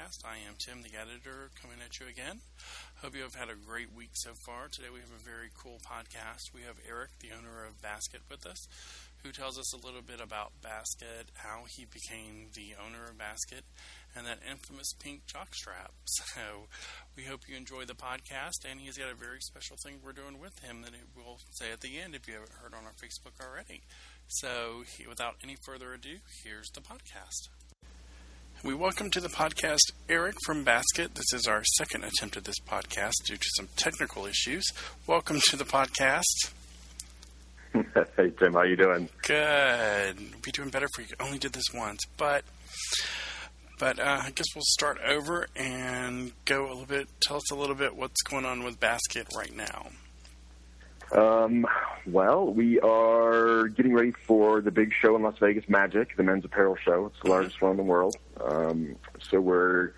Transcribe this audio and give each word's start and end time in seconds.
podcast. 0.00 0.24
I 0.24 0.36
am 0.48 0.54
Tim, 0.58 0.82
the 0.82 0.98
editor, 0.98 1.50
coming 1.60 1.78
at 1.84 1.98
you 2.00 2.06
again. 2.06 2.40
Hope 3.02 3.16
you 3.16 3.22
have 3.22 3.34
had 3.34 3.48
a 3.48 3.54
great 3.54 3.94
week 3.94 4.10
so 4.14 4.32
far. 4.46 4.68
Today 4.68 4.88
we 4.92 5.00
have 5.00 5.12
a 5.12 5.24
very 5.24 5.50
cool 5.56 5.78
podcast. 5.84 6.54
We 6.54 6.62
have 6.62 6.76
Eric, 6.88 7.10
the 7.20 7.30
owner 7.36 7.64
of 7.66 7.80
Baskit, 7.80 8.24
with 8.30 8.46
us, 8.46 8.66
who 9.22 9.32
tells 9.32 9.58
us 9.58 9.72
a 9.72 9.84
little 9.84 10.02
bit 10.02 10.20
about 10.20 10.52
Baskit, 10.62 11.32
how 11.34 11.64
he 11.68 11.84
became 11.84 12.48
the 12.54 12.74
owner 12.76 13.08
of 13.08 13.18
Baskit, 13.18 13.64
and 14.16 14.26
that 14.26 14.40
infamous 14.48 14.92
pink 14.98 15.22
jockstrap. 15.26 15.92
So 16.34 16.68
we 17.16 17.24
hope 17.24 17.48
you 17.48 17.56
enjoy 17.56 17.84
the 17.84 17.94
podcast, 17.94 18.64
and 18.68 18.80
he's 18.80 18.98
got 18.98 19.10
a 19.10 19.14
very 19.14 19.40
special 19.40 19.76
thing 19.82 20.00
we're 20.04 20.12
doing 20.12 20.38
with 20.38 20.58
him 20.60 20.82
that 20.82 20.92
we'll 21.16 21.40
say 21.50 21.72
at 21.72 21.80
the 21.80 21.98
end 21.98 22.14
if 22.14 22.28
you 22.28 22.34
haven't 22.34 22.62
heard 22.62 22.74
on 22.74 22.84
our 22.84 22.92
Facebook 22.92 23.34
already. 23.44 23.82
So, 24.28 24.84
without 25.08 25.36
any 25.42 25.56
further 25.56 25.92
ado, 25.92 26.18
here's 26.44 26.70
the 26.70 26.80
podcast. 26.80 27.48
We 28.62 28.74
welcome 28.74 29.08
to 29.12 29.20
the 29.20 29.28
podcast 29.28 29.80
Eric 30.06 30.34
from 30.44 30.66
Baskit. 30.66 31.14
This 31.14 31.32
is 31.32 31.46
our 31.46 31.62
second 31.78 32.04
attempt 32.04 32.36
at 32.36 32.44
this 32.44 32.60
podcast 32.68 33.14
due 33.24 33.38
to 33.38 33.48
some 33.56 33.68
technical 33.74 34.26
issues. 34.26 34.64
Welcome 35.06 35.40
to 35.48 35.56
the 35.56 35.64
podcast. 35.64 36.52
hey 38.16 38.30
Tim, 38.38 38.52
how 38.52 38.62
you 38.62 38.76
doing? 38.76 39.08
Good. 39.22 40.42
Be 40.42 40.50
doing 40.52 40.68
better 40.68 40.86
if 40.94 40.98
we 40.98 41.06
only 41.24 41.38
did 41.38 41.54
this 41.54 41.72
once, 41.72 42.00
but 42.18 42.44
but 43.78 43.98
uh, 43.98 44.20
I 44.24 44.30
guess 44.32 44.46
we'll 44.54 44.62
start 44.66 44.98
over 45.08 45.46
and 45.56 46.32
go 46.44 46.66
a 46.66 46.68
little 46.68 46.84
bit. 46.84 47.08
Tell 47.20 47.38
us 47.38 47.50
a 47.50 47.54
little 47.54 47.76
bit 47.76 47.96
what's 47.96 48.20
going 48.22 48.44
on 48.44 48.62
with 48.62 48.78
Baskit 48.78 49.34
right 49.34 49.56
now. 49.56 49.88
Um, 51.12 51.66
well, 52.06 52.52
we 52.52 52.78
are 52.80 53.68
getting 53.68 53.92
ready 53.92 54.12
for 54.12 54.60
the 54.60 54.70
big 54.70 54.92
show 54.92 55.16
in 55.16 55.22
Las 55.22 55.38
Vegas, 55.38 55.68
Magic, 55.68 56.16
the 56.16 56.22
men's 56.22 56.44
apparel 56.44 56.76
show. 56.76 57.06
It's 57.06 57.16
the 57.16 57.24
mm-hmm. 57.24 57.30
largest 57.30 57.60
one 57.60 57.72
in 57.72 57.76
the 57.76 57.82
world. 57.82 58.16
Um, 58.40 58.96
so 59.18 59.40
we're 59.40 59.92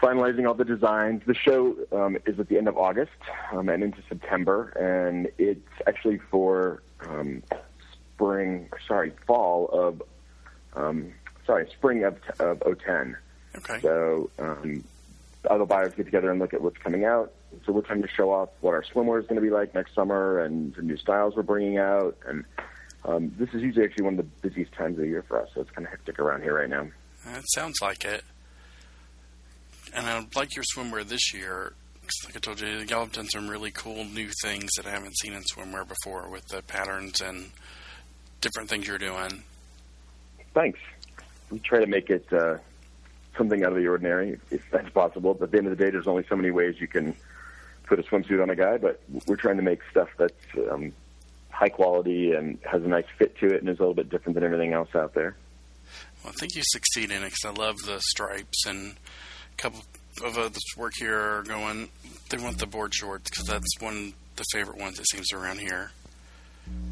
finalizing 0.00 0.46
all 0.48 0.54
the 0.54 0.64
designs. 0.64 1.22
The 1.26 1.34
show 1.34 1.76
um, 1.92 2.16
is 2.26 2.40
at 2.40 2.48
the 2.48 2.56
end 2.56 2.68
of 2.68 2.76
August 2.76 3.12
um, 3.52 3.68
and 3.68 3.82
into 3.82 4.02
September, 4.08 4.68
and 4.70 5.28
it's 5.38 5.68
actually 5.86 6.18
for 6.30 6.82
um, 7.06 7.42
spring, 8.14 8.68
sorry, 8.86 9.12
fall 9.26 9.68
of, 9.68 10.02
um, 10.74 11.12
sorry, 11.46 11.68
spring 11.70 12.04
of, 12.04 12.18
of 12.38 12.60
010. 12.60 13.16
Okay. 13.56 13.80
So 13.80 14.30
um, 14.38 14.84
other 15.50 15.66
buyers 15.66 15.92
get 15.94 16.06
together 16.06 16.30
and 16.30 16.40
look 16.40 16.54
at 16.54 16.62
what's 16.62 16.78
coming 16.78 17.04
out 17.04 17.32
so 17.64 17.72
we're 17.72 17.82
trying 17.82 18.02
to 18.02 18.08
show 18.08 18.30
off 18.30 18.50
what 18.60 18.72
our 18.72 18.82
swimwear 18.82 19.20
is 19.20 19.26
going 19.26 19.36
to 19.36 19.42
be 19.42 19.50
like 19.50 19.74
next 19.74 19.94
summer 19.94 20.40
and 20.40 20.74
the 20.74 20.82
new 20.82 20.96
styles 20.96 21.34
we're 21.36 21.42
bringing 21.42 21.78
out. 21.78 22.16
And 22.26 22.44
um, 23.04 23.32
this 23.38 23.48
is 23.54 23.62
usually 23.62 23.84
actually 23.84 24.04
one 24.04 24.18
of 24.18 24.24
the 24.24 24.48
busiest 24.48 24.72
times 24.72 24.96
of 24.96 25.02
the 25.02 25.08
year 25.08 25.24
for 25.26 25.40
us, 25.40 25.48
so 25.54 25.60
it's 25.60 25.70
kind 25.70 25.86
of 25.86 25.90
hectic 25.90 26.18
around 26.18 26.42
here 26.42 26.58
right 26.58 26.68
now. 26.68 26.88
It 27.36 27.44
sounds 27.54 27.80
like 27.80 28.04
it. 28.04 28.22
And 29.94 30.06
I 30.06 30.26
like 30.34 30.56
your 30.56 30.64
swimwear 30.74 31.06
this 31.06 31.32
year. 31.32 31.72
Like 32.24 32.36
I 32.36 32.40
told 32.40 32.60
you, 32.60 32.68
y'all 32.68 33.00
have 33.04 33.12
done 33.12 33.28
some 33.28 33.48
really 33.48 33.70
cool 33.70 34.04
new 34.04 34.28
things 34.42 34.70
that 34.76 34.86
I 34.86 34.90
haven't 34.90 35.16
seen 35.18 35.32
in 35.32 35.42
swimwear 35.42 35.86
before 35.86 36.28
with 36.28 36.46
the 36.48 36.62
patterns 36.62 37.20
and 37.20 37.50
different 38.40 38.68
things 38.68 38.86
you're 38.86 38.98
doing. 38.98 39.42
Thanks. 40.52 40.78
We 41.50 41.58
try 41.60 41.80
to 41.80 41.86
make 41.86 42.10
it 42.10 42.26
uh, 42.32 42.58
something 43.36 43.64
out 43.64 43.72
of 43.72 43.78
the 43.78 43.86
ordinary, 43.86 44.38
if 44.50 44.62
that's 44.70 44.90
possible. 44.90 45.34
But 45.34 45.44
at 45.44 45.50
the 45.52 45.58
end 45.58 45.66
of 45.68 45.76
the 45.76 45.82
day, 45.82 45.90
there's 45.90 46.06
only 46.06 46.24
so 46.28 46.36
many 46.36 46.50
ways 46.50 46.76
you 46.78 46.88
can 46.88 47.14
put 47.86 47.98
a 47.98 48.02
swimsuit 48.02 48.42
on 48.42 48.50
a 48.50 48.56
guy, 48.56 48.78
but 48.78 49.00
we're 49.26 49.36
trying 49.36 49.56
to 49.56 49.62
make 49.62 49.80
stuff 49.90 50.08
that's 50.18 50.32
um, 50.70 50.92
high 51.50 51.68
quality 51.68 52.32
and 52.32 52.58
has 52.70 52.82
a 52.82 52.88
nice 52.88 53.06
fit 53.18 53.36
to 53.38 53.46
it 53.46 53.60
and 53.60 53.68
is 53.68 53.78
a 53.78 53.82
little 53.82 53.94
bit 53.94 54.10
different 54.10 54.34
than 54.34 54.44
everything 54.44 54.72
else 54.72 54.94
out 54.94 55.14
there. 55.14 55.36
Well, 56.22 56.32
I 56.34 56.40
think 56.40 56.54
you 56.54 56.62
succeed 56.64 57.10
in 57.10 57.22
it 57.22 57.32
because 57.32 57.44
I 57.44 57.50
love 57.50 57.76
the 57.84 58.00
stripes 58.00 58.66
and 58.66 58.96
a 59.52 59.56
couple 59.56 59.80
of 60.24 60.38
others 60.38 60.62
work 60.76 60.92
here 60.98 61.18
are 61.18 61.42
going. 61.42 61.90
They 62.30 62.38
want 62.38 62.58
the 62.58 62.66
board 62.66 62.94
shorts 62.94 63.30
because 63.30 63.46
that's 63.46 63.80
one 63.80 63.96
of 63.96 64.36
the 64.36 64.44
favorite 64.52 64.78
ones 64.78 64.98
it 64.98 65.06
seems 65.10 65.32
around 65.32 65.60
here. 65.60 65.90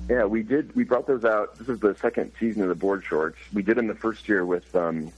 Yeah, 0.09 0.25
we 0.25 0.43
did. 0.43 0.75
We 0.77 0.84
brought 0.84 1.06
those 1.06 1.25
out. 1.25 1.59
This 1.59 1.69
is 1.69 1.81
the 1.81 1.97
second 1.97 2.33
season 2.38 2.62
of 2.62 2.69
the 2.69 2.75
board 2.75 3.05
shorts. 3.05 3.38
We 3.53 3.62
did 3.62 3.77
them 3.77 3.87
the 3.87 3.94
first 3.94 4.28
year 4.28 4.44
with 4.44 4.75
um, 4.77 5.12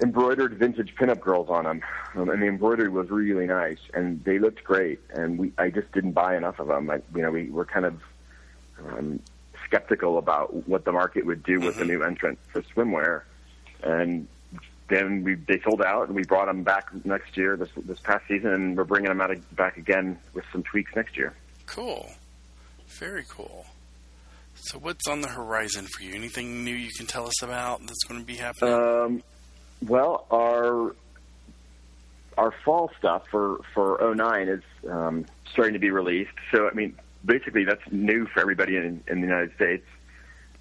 embroidered 0.00 0.54
vintage 0.54 0.94
pinup 0.94 1.20
girls 1.20 1.48
on 1.48 1.64
them, 1.64 1.82
um, 2.14 2.30
and 2.30 2.42
the 2.42 2.46
embroidery 2.46 2.88
was 2.88 3.10
really 3.10 3.46
nice, 3.46 3.80
and 3.94 4.22
they 4.24 4.38
looked 4.38 4.64
great. 4.64 5.00
And 5.10 5.38
we, 5.38 5.52
I 5.58 5.70
just 5.70 5.90
didn't 5.92 6.12
buy 6.12 6.36
enough 6.36 6.58
of 6.58 6.68
them. 6.68 6.90
I, 6.90 7.00
you 7.14 7.22
know, 7.22 7.30
we 7.30 7.50
were 7.50 7.64
kind 7.64 7.86
of 7.86 8.00
um, 8.86 9.20
skeptical 9.64 10.18
about 10.18 10.68
what 10.68 10.84
the 10.84 10.92
market 10.92 11.26
would 11.26 11.42
do 11.42 11.60
with 11.60 11.76
mm-hmm. 11.76 11.80
the 11.80 11.84
new 11.86 12.02
entrant 12.02 12.38
for 12.52 12.62
swimwear, 12.62 13.22
and 13.82 14.28
then 14.88 15.24
we 15.24 15.34
they 15.34 15.60
sold 15.60 15.82
out, 15.82 16.06
and 16.06 16.16
we 16.16 16.24
brought 16.24 16.46
them 16.46 16.62
back 16.62 16.92
next 17.04 17.36
year, 17.36 17.56
this 17.56 17.70
this 17.84 17.98
past 18.00 18.24
season, 18.28 18.52
and 18.52 18.76
we're 18.76 18.84
bringing 18.84 19.08
them 19.08 19.20
out 19.20 19.36
back 19.56 19.76
again 19.76 20.18
with 20.34 20.44
some 20.52 20.62
tweaks 20.62 20.94
next 20.94 21.16
year. 21.16 21.34
Cool, 21.66 22.10
very 22.86 23.24
cool. 23.28 23.66
So, 24.60 24.78
what's 24.78 25.06
on 25.06 25.20
the 25.20 25.28
horizon 25.28 25.86
for 25.86 26.02
you? 26.02 26.14
Anything 26.14 26.64
new 26.64 26.74
you 26.74 26.90
can 26.96 27.06
tell 27.06 27.26
us 27.26 27.42
about 27.42 27.80
that's 27.86 28.04
going 28.08 28.20
to 28.20 28.26
be 28.26 28.36
happening? 28.36 28.74
Um, 28.74 29.22
well, 29.86 30.26
our 30.30 30.94
our 32.36 32.52
fall 32.64 32.90
stuff 32.98 33.24
for 33.30 33.60
for 33.74 34.14
09 34.14 34.48
is 34.48 34.62
um, 34.88 35.26
starting 35.52 35.74
to 35.74 35.78
be 35.80 35.90
released. 35.90 36.32
So 36.52 36.68
I 36.68 36.74
mean, 36.74 36.94
basically 37.24 37.64
that's 37.64 37.82
new 37.90 38.26
for 38.26 38.40
everybody 38.40 38.76
in, 38.76 39.02
in 39.08 39.20
the 39.20 39.26
United 39.26 39.54
States. 39.54 39.86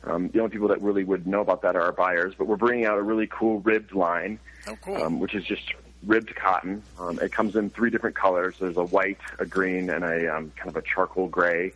Um, 0.04 0.30
the 0.30 0.40
only 0.40 0.52
people 0.52 0.68
that 0.70 0.82
really 0.82 1.04
would 1.04 1.28
know 1.28 1.42
about 1.42 1.62
that 1.64 1.76
are 1.76 1.82
our 1.82 1.92
buyers. 1.92 2.34
But 2.38 2.48
we're 2.48 2.56
bringing 2.56 2.86
out 2.86 2.98
a 2.98 3.02
really 3.02 3.28
cool 3.28 3.60
ribbed 3.62 3.94
line, 3.94 4.40
oh, 4.68 4.78
cool. 4.82 5.04
um, 5.04 5.20
which 5.20 5.36
is 5.36 5.44
just 5.44 5.74
ribbed 6.06 6.34
cotton. 6.36 6.82
Um, 7.00 7.20
it 7.20 7.32
comes 7.32 7.56
in 7.56 7.70
three 7.70 7.90
different 7.90 8.16
colors. 8.16 8.56
There's 8.60 8.78
a 8.78 8.86
white, 8.86 9.18
a 9.40 9.46
green, 9.46 9.90
and 9.90 10.04
a 10.04 10.36
um, 10.36 10.52
kind 10.56 10.70
of 10.70 10.78
a 10.78 10.82
charcoal 10.82 11.28
gray. 11.28 11.74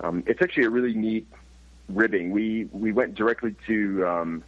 Um, 0.00 0.22
it's 0.26 0.40
actually 0.40 0.64
a 0.64 0.70
really 0.70 0.94
neat 0.94 1.26
ribbing. 1.88 2.30
We 2.30 2.68
we 2.72 2.92
went 2.92 3.14
directly 3.14 3.54
to 3.66 4.06
um, 4.06 4.44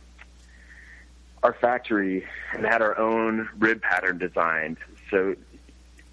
our 1.42 1.54
factory 1.54 2.26
and 2.52 2.64
had 2.64 2.82
our 2.82 2.98
own 2.98 3.48
rib 3.58 3.82
pattern 3.82 4.18
designed. 4.18 4.78
So 5.10 5.34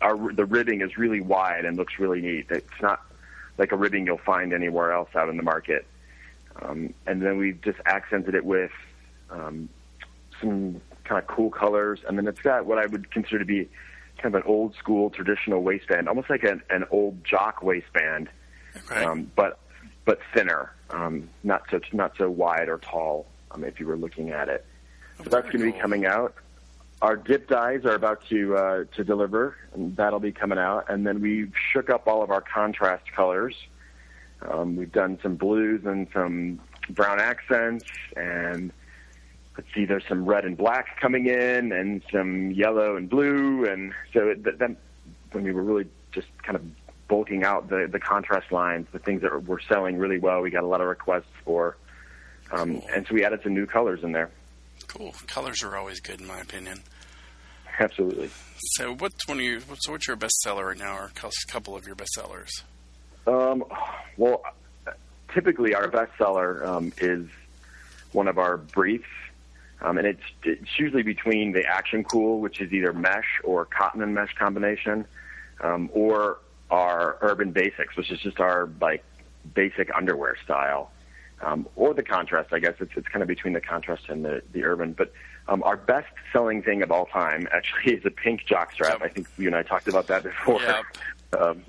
our 0.01 0.31
the 0.33 0.45
ribbing 0.45 0.81
is 0.81 0.97
really 0.97 1.21
wide 1.21 1.65
and 1.65 1.77
looks 1.77 1.99
really 1.99 2.21
neat. 2.21 2.47
It's 2.49 2.81
not 2.81 3.01
like 3.57 3.71
a 3.71 3.75
ribbing 3.75 4.05
you'll 4.05 4.19
find 4.19 4.53
anywhere 4.53 4.91
else 4.91 5.09
out 5.15 5.29
in 5.29 5.37
the 5.37 5.43
market. 5.43 5.85
Um, 6.61 6.93
and 7.05 7.21
then 7.21 7.37
we 7.37 7.53
just 7.53 7.79
accented 7.85 8.35
it 8.35 8.45
with 8.45 8.71
um, 9.29 9.69
some 10.41 10.81
kind 11.03 11.21
of 11.21 11.27
cool 11.27 11.49
colors, 11.49 11.99
and 12.07 12.17
then 12.17 12.27
it's 12.27 12.41
got 12.41 12.65
what 12.65 12.77
I 12.77 12.85
would 12.85 13.11
consider 13.11 13.39
to 13.39 13.45
be 13.45 13.69
kind 14.17 14.33
of 14.33 14.41
an 14.41 14.47
old 14.47 14.75
school 14.75 15.09
traditional 15.09 15.61
waistband, 15.61 16.07
almost 16.07 16.29
like 16.29 16.43
an, 16.43 16.61
an 16.69 16.85
old 16.89 17.23
jock 17.23 17.61
waistband, 17.61 18.29
okay. 18.75 19.03
um, 19.03 19.31
but 19.35 19.59
but 20.05 20.19
thinner, 20.33 20.71
um, 20.89 21.29
not 21.43 21.63
so 21.69 21.79
not 21.93 22.13
so 22.17 22.29
wide 22.29 22.69
or 22.69 22.77
tall. 22.79 23.27
Um, 23.51 23.63
if 23.63 23.79
you 23.79 23.87
were 23.87 23.97
looking 23.97 24.31
at 24.31 24.49
it, 24.49 24.65
so 25.17 25.29
that's 25.29 25.49
going 25.49 25.59
to 25.59 25.71
be 25.71 25.79
coming 25.79 26.05
out. 26.05 26.33
Our 27.01 27.15
dip 27.15 27.47
dyes 27.47 27.85
are 27.85 27.93
about 27.93 28.25
to 28.29 28.57
uh, 28.57 28.83
to 28.95 29.03
deliver, 29.03 29.55
and 29.73 29.95
that'll 29.95 30.19
be 30.19 30.31
coming 30.31 30.57
out. 30.57 30.85
And 30.89 31.05
then 31.05 31.21
we 31.21 31.51
shook 31.71 31.89
up 31.89 32.07
all 32.07 32.23
of 32.23 32.31
our 32.31 32.41
contrast 32.41 33.11
colors. 33.11 33.55
Um, 34.41 34.75
we've 34.75 34.91
done 34.91 35.19
some 35.21 35.35
blues 35.35 35.85
and 35.85 36.07
some 36.11 36.59
brown 36.89 37.19
accents, 37.19 37.85
and 38.15 38.71
let's 39.55 39.67
see, 39.75 39.85
there's 39.85 40.07
some 40.07 40.25
red 40.25 40.45
and 40.45 40.57
black 40.57 40.99
coming 40.99 41.27
in, 41.27 41.71
and 41.71 42.01
some 42.11 42.51
yellow 42.51 42.95
and 42.95 43.09
blue, 43.09 43.65
and 43.65 43.93
so 44.13 44.29
it, 44.29 44.57
then 44.57 44.77
when 45.33 45.43
we 45.43 45.51
were 45.51 45.63
really 45.63 45.87
just 46.11 46.27
kind 46.41 46.55
of 46.55 46.63
bulking 47.07 47.43
out 47.43 47.69
the 47.69 47.87
the 47.91 47.99
contrast 47.99 48.51
lines, 48.51 48.87
the 48.91 48.99
things 48.99 49.21
that 49.21 49.45
were 49.45 49.61
selling 49.67 49.97
really 49.97 50.17
well, 50.17 50.41
we 50.41 50.49
got 50.49 50.63
a 50.63 50.67
lot 50.67 50.81
of 50.81 50.87
requests 50.87 51.25
for, 51.45 51.77
um, 52.51 52.81
and 52.95 53.05
so 53.07 53.13
we 53.13 53.23
added 53.23 53.41
some 53.43 53.53
new 53.53 53.67
colors 53.67 54.03
in 54.03 54.13
there. 54.13 54.31
Cool. 54.87 55.13
Colors 55.27 55.63
are 55.63 55.75
always 55.75 55.99
good, 55.99 56.21
in 56.21 56.27
my 56.27 56.39
opinion. 56.39 56.81
Absolutely. 57.79 58.29
So, 58.77 58.95
what's 58.95 59.27
one 59.27 59.37
of 59.37 59.43
your 59.43 59.59
what's, 59.61 59.87
what's 59.87 60.07
your 60.07 60.17
bestseller 60.17 60.69
right 60.69 60.77
now, 60.77 60.97
or 60.97 61.11
a 61.15 61.31
couple 61.51 61.75
of 61.75 61.85
your 61.85 61.95
bestsellers? 61.95 62.49
Um, 63.27 63.63
well, 64.15 64.41
typically 65.33 65.75
our 65.75 65.87
bestseller 65.87 66.65
um, 66.65 66.93
is 66.99 67.27
one 68.13 68.27
of 68.27 68.37
our 68.37 68.57
briefs, 68.57 69.05
um, 69.81 69.97
and 69.97 70.07
it's 70.07 70.23
it's 70.43 70.79
usually 70.79 71.03
between 71.03 71.51
the 71.51 71.65
Action 71.65 72.03
Cool, 72.03 72.39
which 72.39 72.61
is 72.61 72.71
either 72.73 72.93
mesh 72.93 73.39
or 73.43 73.65
cotton 73.65 74.01
and 74.01 74.15
mesh 74.15 74.33
combination, 74.33 75.05
um, 75.61 75.89
or 75.93 76.39
our 76.71 77.17
Urban 77.21 77.51
Basics, 77.51 77.95
which 77.95 78.11
is 78.11 78.19
just 78.21 78.39
our 78.39 78.69
like 78.81 79.03
basic 79.53 79.89
underwear 79.95 80.35
style 80.43 80.91
um, 81.41 81.67
or 81.75 81.93
the 81.93 82.03
contrast. 82.03 82.53
I 82.53 82.59
guess 82.59 82.75
it's 82.79 82.91
it's 82.95 83.07
kind 83.07 83.21
of 83.21 83.27
between 83.27 83.53
the 83.53 83.61
contrast 83.61 84.09
and 84.09 84.23
the 84.25 84.41
the 84.53 84.63
urban. 84.63 84.93
But 84.93 85.11
um, 85.47 85.63
our 85.63 85.77
best 85.77 86.11
selling 86.33 86.61
thing 86.63 86.81
of 86.81 86.91
all 86.91 87.05
time 87.05 87.47
actually 87.51 87.93
is 87.97 88.05
a 88.05 88.11
pink 88.11 88.41
jockstrap. 88.47 89.01
I 89.01 89.09
think 89.09 89.27
you 89.37 89.47
and 89.47 89.55
I 89.55 89.63
talked 89.63 89.87
about 89.87 90.07
that 90.07 90.23
before, 90.23 90.61
yep. 90.61 90.85
um, 91.39 91.63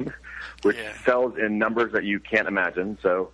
which 0.62 0.76
yeah. 0.76 0.92
sells 1.04 1.36
in 1.38 1.58
numbers 1.58 1.92
that 1.92 2.04
you 2.04 2.20
can't 2.20 2.48
imagine. 2.48 2.98
So 3.02 3.30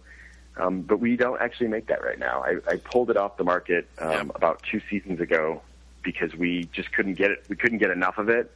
Um, 0.56 0.82
but 0.82 1.00
we 1.00 1.16
don't 1.16 1.40
actually 1.40 1.68
make 1.68 1.86
that 1.88 2.02
right 2.04 2.18
now. 2.18 2.44
I, 2.44 2.58
I 2.72 2.76
pulled 2.76 3.10
it 3.10 3.16
off 3.16 3.36
the 3.36 3.44
market 3.44 3.88
um, 3.98 4.10
Yep. 4.12 4.36
about 4.36 4.62
two 4.62 4.80
seasons 4.88 5.20
ago 5.20 5.62
because 6.04 6.34
we 6.34 6.68
just 6.72 6.92
couldn't 6.92 7.14
get 7.14 7.30
it. 7.32 7.44
We 7.48 7.56
couldn't 7.56 7.78
get 7.78 7.90
enough 7.90 8.18
of 8.18 8.28
it 8.28 8.52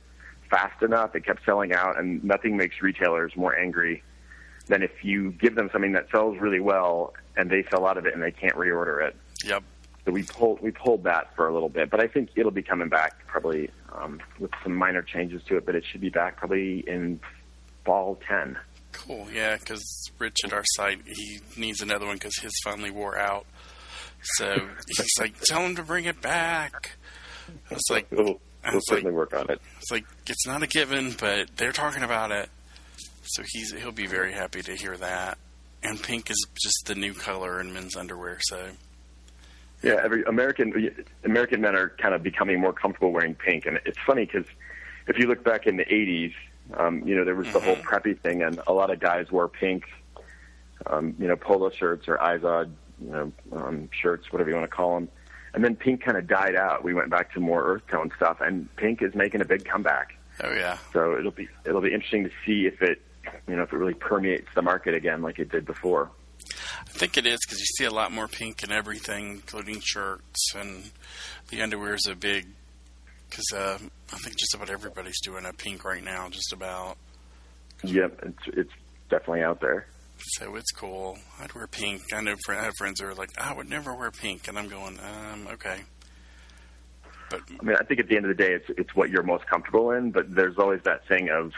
fast 0.48 0.82
enough. 0.82 1.14
It 1.16 1.24
kept 1.26 1.44
selling 1.44 1.72
out, 1.72 1.98
and 1.98 2.22
nothing 2.22 2.56
makes 2.56 2.80
retailers 2.82 3.34
more 3.36 3.56
angry 3.56 4.02
than 4.68 4.82
if 4.82 5.02
you 5.02 5.32
give 5.32 5.54
them 5.54 5.68
something 5.72 5.92
that 5.92 6.08
sells 6.10 6.38
really 6.38 6.60
well 6.60 7.14
and 7.36 7.50
they 7.50 7.64
sell 7.70 7.86
out 7.86 7.96
of 7.96 8.06
it 8.06 8.14
and 8.14 8.22
they 8.22 8.30
can't 8.32 8.54
reorder 8.54 9.06
it. 9.06 9.16
Yep. 9.44 9.62
So 10.04 10.12
we 10.12 10.22
pulled 10.22 10.60
we 10.62 10.70
pulled 10.70 11.04
that 11.04 11.34
for 11.36 11.48
a 11.48 11.52
little 11.52 11.68
bit, 11.68 11.90
but 11.90 12.00
I 12.00 12.06
think 12.06 12.30
it'll 12.36 12.50
be 12.50 12.62
coming 12.62 12.88
back 12.88 13.26
probably 13.26 13.70
um, 13.92 14.20
with 14.38 14.50
some 14.62 14.74
minor 14.74 15.02
changes 15.02 15.42
to 15.48 15.56
it. 15.58 15.66
But 15.66 15.74
it 15.74 15.84
should 15.90 16.00
be 16.00 16.08
back 16.08 16.36
probably 16.38 16.82
in 16.86 17.20
fall 17.84 18.18
ten. 18.26 18.56
Cool. 18.92 19.26
Yeah, 19.32 19.56
because 19.56 19.84
Rich 20.18 20.36
at 20.44 20.52
our 20.54 20.64
site, 20.76 21.00
he 21.06 21.40
needs 21.58 21.82
another 21.82 22.06
one 22.06 22.16
because 22.16 22.36
his 22.40 22.52
finally 22.64 22.90
wore 22.90 23.18
out. 23.18 23.46
So 24.36 24.54
he's 24.96 25.18
like, 25.20 25.38
tell 25.42 25.60
him 25.60 25.76
to 25.76 25.82
bring 25.82 26.06
it 26.06 26.20
back. 26.22 26.92
I 27.70 27.74
was 27.74 27.84
like, 27.90 28.06
We'll, 28.10 28.40
I 28.64 28.70
we'll 28.70 28.74
was 28.74 28.74
like, 28.74 28.82
certainly 28.98 29.12
work 29.12 29.34
on 29.34 29.50
it. 29.50 29.60
it's 29.78 29.90
like 29.90 30.04
it's 30.26 30.46
not 30.46 30.62
a 30.62 30.66
given, 30.66 31.14
but 31.20 31.50
they're 31.56 31.72
talking 31.72 32.02
about 32.02 32.30
it. 32.32 32.48
So 33.28 33.42
he's 33.46 33.72
he'll 33.72 33.92
be 33.92 34.06
very 34.06 34.32
happy 34.32 34.62
to 34.62 34.74
hear 34.74 34.96
that. 34.96 35.38
And 35.82 36.02
pink 36.02 36.30
is 36.30 36.46
just 36.60 36.86
the 36.86 36.94
new 36.94 37.14
color 37.14 37.60
in 37.60 37.72
men's 37.72 37.96
underwear. 37.96 38.38
So 38.42 38.70
Yeah, 39.82 40.00
every 40.02 40.22
American 40.24 40.94
American 41.24 41.60
men 41.60 41.76
are 41.76 41.90
kind 42.00 42.14
of 42.14 42.22
becoming 42.22 42.60
more 42.60 42.72
comfortable 42.72 43.12
wearing 43.12 43.34
pink, 43.34 43.66
and 43.66 43.78
it's 43.84 43.98
funny 44.06 44.24
because 44.26 44.46
if 45.06 45.18
you 45.18 45.26
look 45.26 45.44
back 45.44 45.66
in 45.66 45.76
the 45.76 45.84
'80s, 45.84 46.34
um, 46.76 47.06
you 47.06 47.14
know 47.14 47.24
there 47.24 47.36
was 47.36 47.52
the 47.52 47.60
whole 47.60 47.76
preppy 47.76 48.18
thing, 48.18 48.42
and 48.42 48.60
a 48.66 48.72
lot 48.72 48.90
of 48.90 48.98
guys 49.00 49.30
wore 49.30 49.48
pink, 49.48 49.84
um, 50.86 51.14
you 51.18 51.28
know, 51.28 51.36
polo 51.36 51.70
shirts 51.70 52.08
or 52.08 52.16
Izod, 52.18 52.70
you 53.04 53.10
know, 53.10 53.32
um, 53.52 53.88
shirts, 53.92 54.32
whatever 54.32 54.50
you 54.50 54.56
want 54.56 54.68
to 54.68 54.76
call 54.76 54.94
them. 54.94 55.08
And 55.54 55.64
then 55.64 55.76
pink 55.76 56.02
kind 56.04 56.16
of 56.18 56.26
died 56.26 56.56
out. 56.56 56.84
We 56.84 56.92
went 56.92 57.08
back 57.10 57.32
to 57.34 57.40
more 57.40 57.64
earth 57.64 57.82
tone 57.90 58.10
stuff, 58.16 58.40
and 58.40 58.74
pink 58.76 59.00
is 59.02 59.14
making 59.14 59.40
a 59.40 59.44
big 59.44 59.64
comeback. 59.64 60.14
oh 60.42 60.52
yeah, 60.52 60.78
So 60.92 61.16
it'll 61.18 61.30
be 61.30 61.48
it'll 61.64 61.80
be 61.80 61.92
interesting 61.92 62.24
to 62.24 62.30
see 62.44 62.66
if 62.66 62.82
it, 62.82 63.00
you 63.46 63.56
know, 63.56 63.62
if 63.62 63.72
it 63.72 63.76
really 63.76 63.94
permeates 63.94 64.48
the 64.54 64.62
market 64.62 64.94
again 64.94 65.22
like 65.22 65.38
it 65.38 65.50
did 65.50 65.66
before. 65.66 66.10
I 66.80 66.90
think 66.90 67.16
it 67.16 67.26
is 67.26 67.38
because 67.44 67.58
you 67.58 67.66
see 67.66 67.84
a 67.84 67.90
lot 67.90 68.12
more 68.12 68.28
pink 68.28 68.62
in 68.62 68.72
everything, 68.72 69.32
including 69.32 69.80
shirts 69.80 70.54
and 70.54 70.90
the 71.50 71.62
underwear 71.62 71.94
is 71.94 72.06
a 72.10 72.14
big. 72.14 72.46
Because 73.28 73.52
uh, 73.54 73.78
I 74.12 74.16
think 74.18 74.36
just 74.38 74.54
about 74.54 74.70
everybody's 74.70 75.20
doing 75.20 75.44
a 75.44 75.52
pink 75.52 75.84
right 75.84 76.02
now, 76.02 76.28
just 76.30 76.52
about. 76.52 76.96
Yep, 77.82 78.20
it's 78.22 78.58
it's 78.58 78.72
definitely 79.10 79.42
out 79.42 79.60
there. 79.60 79.86
So 80.18 80.56
it's 80.56 80.70
cool. 80.72 81.18
I'd 81.40 81.52
wear 81.54 81.66
pink. 81.66 82.02
I 82.12 82.20
know 82.20 82.34
fr- 82.44 82.54
I 82.54 82.64
have 82.64 82.74
friends 82.76 83.00
who 83.00 83.06
are 83.06 83.14
like, 83.14 83.30
I 83.38 83.54
would 83.54 83.68
never 83.68 83.94
wear 83.94 84.10
pink, 84.10 84.48
and 84.48 84.58
I'm 84.58 84.68
going, 84.68 84.98
um, 84.98 85.48
okay. 85.52 85.80
But 87.30 87.42
I 87.60 87.64
mean, 87.64 87.76
I 87.78 87.84
think 87.84 88.00
at 88.00 88.08
the 88.08 88.16
end 88.16 88.24
of 88.24 88.36
the 88.36 88.42
day, 88.42 88.52
it's 88.54 88.66
it's 88.78 88.94
what 88.94 89.10
you're 89.10 89.22
most 89.22 89.46
comfortable 89.46 89.90
in. 89.92 90.10
But 90.10 90.34
there's 90.34 90.58
always 90.58 90.80
that 90.84 91.06
thing 91.06 91.28
of, 91.28 91.52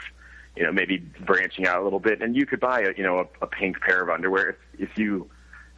you 0.55 0.63
know, 0.63 0.71
maybe 0.71 0.97
branching 0.97 1.67
out 1.67 1.81
a 1.81 1.83
little 1.83 1.99
bit. 1.99 2.21
And 2.21 2.35
you 2.35 2.45
could 2.45 2.59
buy 2.59 2.81
a 2.81 2.93
you 2.95 3.03
know 3.03 3.19
a, 3.19 3.43
a 3.43 3.47
pink 3.47 3.79
pair 3.81 4.01
of 4.01 4.09
underwear 4.09 4.49
if, 4.49 4.89
if 4.89 4.97
you 4.97 5.29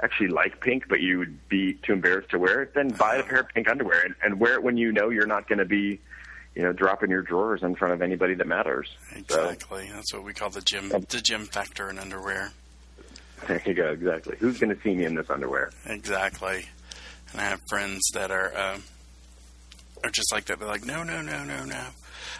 actually 0.02 0.28
like 0.28 0.60
pink, 0.62 0.86
but 0.90 1.02
you 1.02 1.20
would 1.20 1.50
be 1.50 1.74
too 1.84 1.94
embarrassed 1.94 2.30
to 2.32 2.40
wear 2.40 2.62
it. 2.64 2.74
Then 2.74 2.90
buy 2.90 3.18
a 3.18 3.24
pair 3.24 3.42
of 3.42 3.50
pink 3.50 3.70
underwear 3.70 4.04
and, 4.04 4.16
and 4.24 4.40
wear 4.40 4.54
it 4.56 4.64
when 4.64 4.78
you 4.78 4.92
know 4.92 5.10
you're 5.10 5.28
not 5.28 5.48
going 5.48 5.60
to 5.60 5.66
be, 5.66 6.00
you 6.56 6.64
know, 6.64 6.74
dropping 6.74 7.10
your 7.10 7.22
drawers 7.22 7.64
in 7.64 7.76
front 7.76 7.94
of 7.94 8.02
anybody 8.02 8.34
that 8.36 8.48
matters. 8.48 8.90
So 9.12 9.18
exactly, 9.18 9.90
that's 9.94 10.14
what 10.14 10.24
we 10.24 10.34
call 10.34 10.50
the 10.50 10.62
gym, 10.62 10.90
the 10.90 11.22
gym 11.22 11.46
factor 11.46 11.90
in 11.90 12.00
underwear. 12.00 12.52
there 13.48 13.62
you 13.66 13.74
go. 13.74 13.92
Exactly. 13.92 14.36
Who's 14.40 14.60
going 14.60 14.76
to 14.76 14.82
see 14.82 14.94
me 14.94 15.06
in 15.06 15.16
this 15.16 15.30
underwear? 15.30 15.72
Exactly. 15.86 16.66
And 17.32 17.42
I 17.42 17.46
have 17.46 17.62
friends 17.70 18.02
that 18.14 18.32
are 18.32 18.54
uh, 18.54 18.78
are 20.04 20.10
just 20.10 20.32
like 20.32 20.46
that. 20.46 20.60
They're 20.60 20.68
like, 20.68 20.86
no, 20.86 21.04
no, 21.04 21.22
no, 21.22 21.44
no, 21.44 21.64
no. 21.64 21.86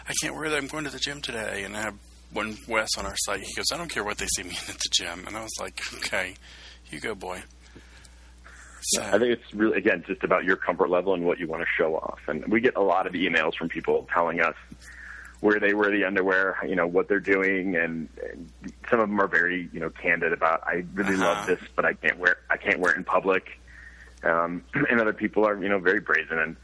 I 0.06 0.12
can't 0.20 0.34
wear 0.34 0.50
that. 0.50 0.56
I'm 0.56 0.66
going 0.66 0.84
to 0.84 0.90
the 0.90 0.98
gym 0.98 1.20
today. 1.20 1.64
And 1.64 1.76
I 1.76 1.82
have 1.82 1.94
one 2.34 2.56
Wes 2.68 2.90
on 2.98 3.06
our 3.06 3.16
site. 3.16 3.40
He 3.40 3.54
goes, 3.54 3.66
I 3.72 3.78
don't 3.78 3.88
care 3.88 4.04
what 4.04 4.18
they 4.18 4.26
see 4.26 4.42
me 4.42 4.50
in 4.50 4.56
at 4.74 4.78
the 4.78 4.88
gym. 4.92 5.24
And 5.26 5.36
I 5.36 5.42
was 5.42 5.52
like, 5.60 5.80
okay, 5.94 6.34
you 6.90 7.00
go, 7.00 7.14
boy. 7.14 7.42
So, 8.88 9.02
I 9.02 9.12
think 9.12 9.38
it's 9.38 9.54
really 9.54 9.78
again 9.78 10.04
just 10.06 10.22
about 10.24 10.44
your 10.44 10.56
comfort 10.56 10.90
level 10.90 11.14
and 11.14 11.24
what 11.24 11.38
you 11.38 11.46
want 11.48 11.62
to 11.62 11.68
show 11.78 11.94
off. 11.96 12.18
And 12.28 12.46
we 12.48 12.60
get 12.60 12.76
a 12.76 12.82
lot 12.82 13.06
of 13.06 13.14
emails 13.14 13.54
from 13.54 13.70
people 13.70 14.06
telling 14.12 14.40
us 14.40 14.54
where 15.40 15.58
they 15.58 15.72
wear 15.72 15.90
the 15.90 16.04
underwear, 16.04 16.56
you 16.68 16.74
know, 16.76 16.86
what 16.86 17.08
they're 17.08 17.20
doing, 17.20 17.76
and, 17.76 18.08
and 18.30 18.50
some 18.90 19.00
of 19.00 19.08
them 19.08 19.20
are 19.20 19.26
very, 19.26 19.68
you 19.72 19.80
know, 19.80 19.88
candid 19.90 20.32
about 20.34 20.62
I 20.66 20.84
really 20.92 21.14
Uh-huh. 21.14 21.24
love 21.24 21.46
this, 21.46 21.60
but 21.74 21.86
I 21.86 21.94
can't 21.94 22.18
wear 22.18 22.36
I 22.50 22.58
can't 22.58 22.78
wear 22.78 22.92
it 22.92 22.98
in 22.98 23.04
public. 23.04 23.58
Um, 24.22 24.62
and 24.74 25.00
other 25.00 25.14
people 25.14 25.46
are, 25.46 25.60
you 25.62 25.68
know, 25.70 25.78
very 25.78 26.00
brazen 26.00 26.38
and 26.38 26.56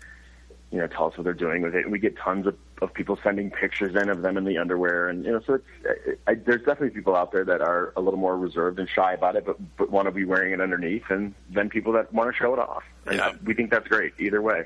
you 0.70 0.78
know 0.78 0.88
tell 0.88 1.06
us 1.06 1.16
what 1.16 1.24
they're 1.24 1.32
doing 1.32 1.62
with 1.62 1.74
it. 1.74 1.84
And 1.84 1.92
we 1.92 1.98
get 1.98 2.18
tons 2.18 2.46
of, 2.46 2.54
of 2.80 2.92
people 2.94 3.18
sending 3.22 3.50
pictures 3.50 3.94
in 3.94 4.08
of 4.08 4.22
them 4.22 4.36
in 4.36 4.44
the 4.44 4.56
underwear, 4.58 5.08
and 5.08 5.24
you 5.24 5.32
know, 5.32 5.40
so 5.46 5.54
it's 5.54 6.18
I, 6.26 6.30
I, 6.30 6.34
there's 6.34 6.60
definitely 6.60 6.90
people 6.90 7.14
out 7.14 7.30
there 7.32 7.44
that 7.44 7.60
are 7.60 7.92
a 7.96 8.00
little 8.00 8.18
more 8.18 8.36
reserved 8.38 8.78
and 8.78 8.88
shy 8.88 9.12
about 9.14 9.36
it, 9.36 9.44
but 9.44 9.56
but 9.76 9.90
want 9.90 10.06
to 10.06 10.12
be 10.12 10.24
wearing 10.24 10.52
it 10.52 10.60
underneath, 10.60 11.04
and 11.10 11.34
then 11.50 11.68
people 11.68 11.92
that 11.92 12.12
want 12.12 12.30
to 12.30 12.36
show 12.36 12.52
it 12.54 12.58
off. 12.58 12.82
And 13.06 13.16
Yeah. 13.16 13.32
we 13.44 13.54
think 13.54 13.70
that's 13.70 13.86
great 13.88 14.14
either 14.18 14.40
way. 14.40 14.64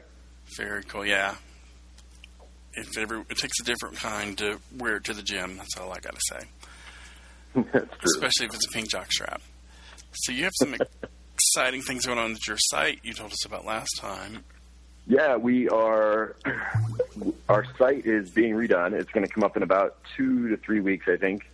very 0.56 0.82
cool. 0.84 1.05
Yeah. 1.06 1.34
If 2.76 2.99
every, 2.99 3.20
it 3.31 3.37
takes 3.38 3.58
a 3.61 3.64
different 3.64 3.96
kind 3.96 4.37
to 4.38 4.58
wear 4.78 4.96
it 4.96 5.05
to 5.05 5.14
the 5.14 5.22
gym. 5.22 5.56
That's 5.56 5.76
all 5.78 5.93
I 5.93 6.00
got 6.00 6.14
to 6.14 6.20
say. 6.31 6.46
that's 7.72 7.72
true. 7.72 7.87
Especially 8.17 8.46
if 8.46 8.55
it's 8.55 8.67
a 8.67 8.70
pink 8.70 8.90
jock 8.90 9.12
strap. 9.12 9.40
So 10.12 10.32
you 10.32 10.43
have 10.43 10.52
some 10.56 10.75
exciting 11.34 11.82
things 11.82 12.05
going 12.06 12.19
on 12.19 12.32
at 12.32 12.46
your 12.49 12.56
site 12.58 12.99
you 13.05 13.12
told 13.12 13.31
us 13.32 13.44
about 13.44 13.64
last 13.64 13.90
time. 14.00 14.44
Yeah, 15.06 15.37
we 15.37 15.69
are. 15.69 16.34
Our 17.49 17.67
site 17.76 18.06
is 18.06 18.31
being 18.31 18.55
redone. 18.55 18.93
It's 18.94 19.11
going 19.11 19.26
to 19.26 19.32
come 19.32 19.44
up 19.44 19.56
in 19.56 19.62
about 19.62 19.99
two 20.17 20.49
to 20.49 20.56
three 20.56 20.81
weeks, 20.81 21.06
I 21.08 21.17
think. 21.17 21.50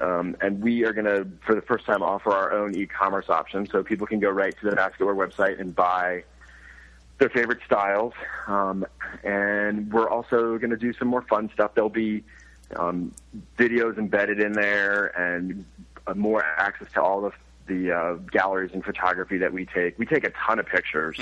Um, 0.00 0.36
and 0.40 0.62
we 0.62 0.84
are 0.84 0.92
going 0.92 1.06
to, 1.06 1.26
for 1.44 1.54
the 1.54 1.62
first 1.62 1.86
time, 1.86 2.02
offer 2.02 2.30
our 2.30 2.52
own 2.52 2.76
e-commerce 2.76 3.28
option, 3.28 3.66
so 3.66 3.82
people 3.82 4.06
can 4.06 4.20
go 4.20 4.30
right 4.30 4.54
to 4.60 4.70
the 4.70 4.76
Baskit 4.76 5.00
Wear 5.00 5.14
website 5.14 5.58
and 5.58 5.74
buy 5.74 6.22
their 7.18 7.30
favorite 7.30 7.60
styles. 7.64 8.12
Um, 8.46 8.86
and 9.24 9.92
we're 9.92 10.08
also 10.08 10.58
going 10.58 10.70
to 10.70 10.76
do 10.76 10.92
some 10.92 11.08
more 11.08 11.22
fun 11.22 11.50
stuff. 11.54 11.74
There'll 11.74 11.88
be 11.90 12.22
um, 12.76 13.12
videos 13.58 13.98
embedded 13.98 14.38
in 14.38 14.52
there 14.52 15.06
and 15.18 15.64
uh, 16.06 16.14
more 16.14 16.44
access 16.44 16.92
to 16.92 17.02
all 17.02 17.24
of 17.24 17.32
the 17.66 17.90
uh, 17.90 18.14
galleries 18.30 18.70
and 18.74 18.84
photography 18.84 19.38
that 19.38 19.52
we 19.52 19.64
take. 19.66 19.98
We 19.98 20.06
take 20.06 20.24
a 20.24 20.30
ton 20.30 20.60
of 20.60 20.66
pictures, 20.66 21.18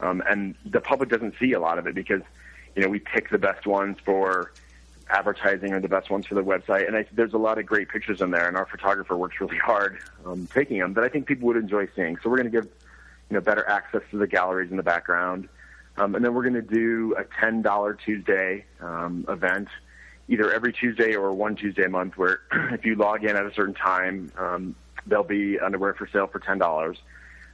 um, 0.00 0.22
and 0.26 0.54
the 0.64 0.80
public 0.80 1.10
doesn't 1.10 1.34
see 1.38 1.52
a 1.52 1.60
lot 1.60 1.78
of 1.78 1.86
it 1.86 1.94
because 1.94 2.22
you 2.74 2.82
know 2.82 2.88
we 2.88 2.98
pick 2.98 3.30
the 3.30 3.38
best 3.38 3.66
ones 3.66 3.96
for 4.04 4.52
advertising 5.10 5.72
or 5.72 5.80
the 5.80 5.88
best 5.88 6.10
ones 6.10 6.26
for 6.26 6.34
the 6.34 6.42
website. 6.42 6.86
And 6.86 6.96
I, 6.96 7.06
there's 7.12 7.34
a 7.34 7.38
lot 7.38 7.58
of 7.58 7.66
great 7.66 7.88
pictures 7.88 8.20
in 8.20 8.30
there, 8.30 8.48
and 8.48 8.56
our 8.56 8.66
photographer 8.66 9.16
works 9.16 9.40
really 9.40 9.58
hard 9.64 9.98
um, 10.24 10.46
taking 10.52 10.78
them 10.78 10.94
that 10.94 11.04
I 11.04 11.08
think 11.08 11.26
people 11.26 11.46
would 11.48 11.56
enjoy 11.56 11.88
seeing. 11.94 12.16
So 12.22 12.30
we're 12.30 12.38
going 12.38 12.50
to 12.50 12.60
give 12.60 12.64
you 13.30 13.34
know 13.34 13.40
better 13.40 13.68
access 13.68 14.02
to 14.10 14.18
the 14.18 14.26
galleries 14.26 14.70
in 14.70 14.76
the 14.76 14.82
background, 14.82 15.48
um, 15.96 16.14
and 16.14 16.24
then 16.24 16.34
we're 16.34 16.42
going 16.42 16.54
to 16.54 16.62
do 16.62 17.14
a 17.18 17.24
ten 17.40 17.62
dollar 17.62 17.94
Tuesday 17.94 18.64
um, 18.80 19.24
event. 19.28 19.68
Either 20.26 20.50
every 20.50 20.72
Tuesday 20.72 21.14
or 21.14 21.34
one 21.34 21.54
Tuesday 21.54 21.84
a 21.84 21.88
month, 21.88 22.16
where 22.16 22.40
if 22.72 22.84
you 22.86 22.94
log 22.94 23.24
in 23.24 23.36
at 23.36 23.44
a 23.44 23.52
certain 23.52 23.74
time, 23.74 24.32
um, 24.38 24.74
there'll 25.06 25.22
be 25.22 25.58
underwear 25.58 25.92
for 25.92 26.08
sale 26.10 26.26
for 26.26 26.38
ten 26.38 26.58
dollars. 26.58 26.96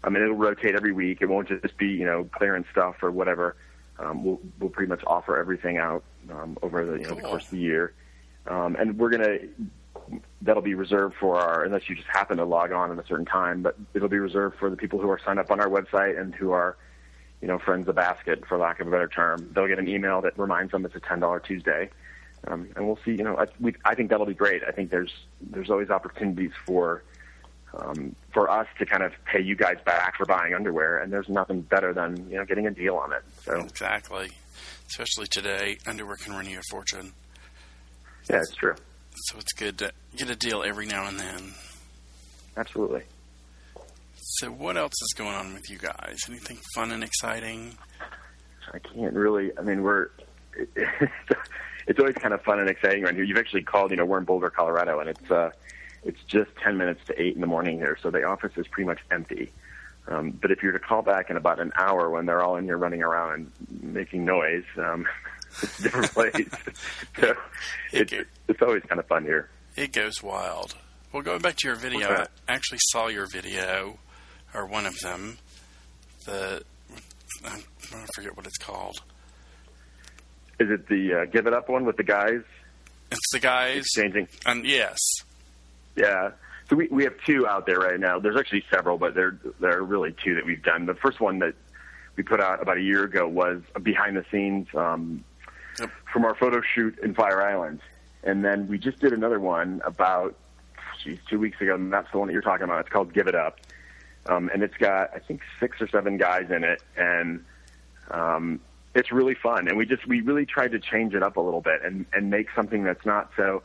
I 0.02 0.08
mean, 0.08 0.22
it'll 0.22 0.36
rotate 0.36 0.74
every 0.74 0.92
week. 0.92 1.18
It 1.20 1.28
won't 1.28 1.48
just 1.48 1.76
be 1.76 1.88
you 1.88 2.06
know 2.06 2.28
clearance 2.32 2.68
stuff 2.70 3.02
or 3.02 3.10
whatever. 3.10 3.56
Um, 4.00 4.25
we'll 4.25 4.40
we'll 4.59 4.71
pretty 4.71 4.88
much 4.88 5.02
offer 5.07 5.38
everything 5.38 5.76
out 5.76 6.02
um, 6.30 6.57
over 6.62 6.85
the 6.85 6.95
you 6.95 7.09
know 7.09 7.14
the 7.14 7.23
course 7.23 7.45
of 7.45 7.50
the 7.50 7.59
year, 7.59 7.92
um, 8.47 8.76
and 8.76 8.99
we're 8.99 9.11
gonna 9.11 9.38
that'll 10.42 10.62
be 10.62 10.75
reserved 10.75 11.16
for 11.21 11.38
our 11.38 11.64
unless 11.64 11.88
you 11.88 11.95
just 11.95 12.09
happen 12.09 12.38
to 12.38 12.45
log 12.45 12.73
on 12.73 12.90
at 12.90 13.02
a 13.02 13.07
certain 13.07 13.26
time, 13.26 13.62
but 13.62 13.76
it'll 13.95 14.09
be 14.09 14.19
reserved 14.19 14.59
for 14.59 14.71
the 14.71 14.76
people 14.76 14.99
who 14.99 15.11
are 15.11 15.21
signed 15.25 15.38
up 15.38 15.50
on 15.50 15.61
our 15.61 15.69
website 15.69 16.19
and 16.19 16.35
who 16.35 16.50
are 16.52 16.76
you 17.42 17.49
know 17.49 17.59
friends 17.59 17.88
of 17.88 17.97
Baskit 17.97 18.47
for 18.47 18.57
lack 18.57 18.80
of 18.80 18.87
a 18.87 18.90
better 18.90 19.09
term. 19.09 19.50
They'll 19.54 19.69
get 19.69 19.78
an 19.78 19.88
email 19.88 20.23
that 20.23 20.38
reminds 20.38 20.73
them 20.73 20.85
it's 20.85 20.97
a 20.97 21.00
ten 21.00 21.21
dollar 21.21 21.40
Tuesday. 21.40 21.90
Um, 22.47 22.71
and 22.75 22.87
we'll 22.87 22.99
see. 23.04 23.11
You 23.11 23.25
know, 23.25 23.37
I, 23.37 23.47
we, 23.61 23.75
I 23.85 23.95
think 23.95 24.09
that'll 24.09 24.25
be 24.25 24.33
great. 24.33 24.62
I 24.66 24.71
think 24.71 24.90
there's 24.90 25.12
there's 25.42 25.69
always 25.69 25.90
opportunities 25.90 26.52
for 26.64 27.02
um, 27.78 28.14
for 28.32 28.50
us 28.50 28.66
to 28.78 28.86
kind 28.86 29.02
of 29.02 29.12
pay 29.24 29.40
you 29.40 29.54
guys 29.56 29.76
back 29.84 30.16
for 30.16 30.26
buying 30.26 30.54
underwear, 30.54 30.98
and 30.98 31.12
there's 31.12 31.28
nothing 31.28 31.62
better 31.62 31.92
than 31.92 32.28
you 32.30 32.36
know 32.36 32.44
getting 32.44 32.66
a 32.66 32.70
deal 32.70 32.96
on 32.96 33.12
it. 33.12 33.22
So 33.44 33.60
Exactly. 33.60 34.30
Especially 34.88 35.26
today, 35.26 35.78
underwear 35.86 36.16
can 36.16 36.32
run 36.32 36.48
you 36.48 36.58
a 36.58 36.62
fortune. 36.70 37.12
yeah, 38.28 38.38
it's 38.38 38.54
true. 38.56 38.74
So 39.14 39.38
it's 39.38 39.52
good 39.52 39.78
to 39.78 39.92
get 40.16 40.30
a 40.30 40.36
deal 40.36 40.62
every 40.64 40.86
now 40.86 41.06
and 41.06 41.18
then. 41.18 41.52
Absolutely. 42.56 43.02
So 44.14 44.48
what 44.48 44.76
else 44.76 44.92
is 44.92 45.14
going 45.16 45.34
on 45.34 45.54
with 45.54 45.70
you 45.70 45.78
guys? 45.78 46.18
Anything 46.28 46.58
fun 46.74 46.90
and 46.92 47.02
exciting? 47.04 47.76
I 48.72 48.78
can't 48.78 49.14
really. 49.14 49.50
I 49.58 49.62
mean, 49.62 49.82
we're. 49.82 50.08
it's 51.86 51.98
always 51.98 52.14
kind 52.16 52.34
of 52.34 52.42
fun 52.42 52.58
and 52.60 52.68
exciting 52.68 53.04
around 53.04 53.14
here. 53.14 53.24
You've 53.24 53.38
actually 53.38 53.62
called. 53.62 53.90
You 53.90 53.96
know, 53.96 54.04
we're 54.04 54.18
in 54.18 54.24
Boulder, 54.24 54.50
Colorado, 54.50 55.00
and 55.00 55.08
it's 55.08 55.30
uh, 55.30 55.50
it's 56.04 56.23
just 56.26 56.50
10 56.62 56.76
minutes 56.76 57.00
to 57.07 57.21
8 57.21 57.35
in 57.35 57.40
the 57.40 57.47
morning 57.47 57.78
here, 57.78 57.97
so 58.02 58.11
the 58.11 58.25
office 58.25 58.52
is 58.57 58.66
pretty 58.69 58.87
much 58.87 59.00
empty. 59.11 59.52
Um, 60.09 60.30
but 60.30 60.50
if 60.50 60.62
you're 60.62 60.73
to 60.73 60.78
call 60.78 61.02
back 61.02 61.30
in 61.30 61.37
about 61.37 61.61
an 61.61 61.73
hour 61.76 62.11
when 62.11 62.26
they're 62.26 62.42
all 62.42 62.57
in 62.57 62.64
here 62.64 62.76
running 62.76 63.02
around 63.02 63.52
and 63.71 63.95
making 63.95 64.25
noise, 64.25 64.64
um, 64.78 65.07
it's 65.62 65.78
a 65.78 65.83
different 65.83 66.12
place. 66.12 66.49
so 67.21 67.35
it's, 67.92 68.12
it's 68.49 68.62
always 68.62 68.83
kind 68.85 68.99
of 68.99 69.07
fun 69.07 69.25
here. 69.25 69.50
It 69.76 69.92
goes 69.92 70.23
wild. 70.23 70.75
Well, 71.12 71.23
going 71.23 71.40
back 71.40 71.57
to 71.57 71.69
your 71.69 71.76
video, 71.76 72.09
I 72.09 72.26
actually 72.49 72.78
saw 72.90 73.09
your 73.09 73.26
video, 73.33 73.99
or 74.54 74.66
one 74.66 74.87
of 74.87 74.99
them. 75.00 75.38
The 76.25 76.62
I 77.45 78.07
forget 78.14 78.37
what 78.37 78.47
it's 78.47 78.59
called. 78.59 78.97
Is 80.59 80.71
it 80.71 80.88
the 80.88 81.23
uh, 81.23 81.25
Give 81.25 81.47
It 81.47 81.54
Up 81.54 81.69
one 81.69 81.85
with 81.85 81.97
the 81.97 82.04
guys? 82.04 82.42
It's 83.11 83.33
the 83.33 83.40
guys 83.40 83.78
exchanging. 83.78 84.28
And 84.47 84.64
yes, 84.64 84.99
yeah. 85.97 86.30
So 86.68 86.76
we 86.76 86.88
we 86.88 87.04
have 87.04 87.14
two 87.26 87.47
out 87.47 87.66
there 87.66 87.78
right 87.78 87.99
now. 87.99 88.18
There's 88.18 88.37
actually 88.37 88.64
several, 88.73 88.99
but 88.99 89.14
there 89.14 89.38
there 89.59 89.78
are 89.78 89.82
really 89.82 90.14
two 90.23 90.35
that 90.37 90.44
we've 90.47 90.62
done. 90.62 90.87
The 90.87 90.94
first 90.94 91.20
one 91.20 91.40
that 91.40 91.54
we 92.16 92.23
put 92.23 92.40
out 92.40 92.62
about 92.62 92.76
a 92.76 92.82
year 92.82 93.04
ago 93.04 93.26
was 93.26 93.62
a 93.75 93.80
behind 93.80 94.16
the 94.16 94.25
scenes 94.30 94.68
um, 94.75 95.25
yep. 95.78 95.90
from 96.12 96.25
our 96.25 96.35
photo 96.35 96.61
shoot 96.61 96.99
in 97.02 97.14
Fire 97.14 97.42
Island, 97.42 97.80
and 98.23 98.44
then 98.44 98.68
we 98.68 98.78
just 98.78 99.00
did 99.00 99.12
another 99.12 99.40
one 99.40 99.80
about 99.85 100.37
geez, 101.02 101.18
two 101.28 101.38
weeks 101.38 101.61
ago, 101.61 101.75
and 101.75 101.92
that's 101.92 102.11
the 102.12 102.18
one 102.18 102.28
that 102.28 102.32
you're 102.32 102.42
talking 102.42 102.64
about. 102.64 102.80
It's 102.80 102.88
called 102.90 103.12
Give 103.12 103.26
It 103.26 103.35
Up, 103.35 103.59
um, 104.26 104.50
and 104.52 104.62
it's 104.62 104.76
got 104.76 105.11
I 105.14 105.18
think 105.18 105.42
six 105.59 105.80
or 105.80 105.88
seven 105.88 106.18
guys 106.18 106.50
in 106.50 106.62
it, 106.62 106.82
and 106.97 107.44
um, 108.11 108.61
it's 108.94 109.12
really 109.12 109.35
fun. 109.35 109.68
And 109.68 109.76
we 109.76 109.87
just 109.87 110.06
we 110.06 110.20
really 110.20 110.47
tried 110.47 110.73
to 110.73 110.78
change 110.78 111.14
it 111.14 111.23
up 111.23 111.37
a 111.37 111.40
little 111.40 111.61
bit 111.61 111.82
and 111.85 112.06
and 112.12 112.30
make 112.30 112.49
something 112.54 112.85
that's 112.85 113.04
not 113.04 113.30
so. 113.37 113.62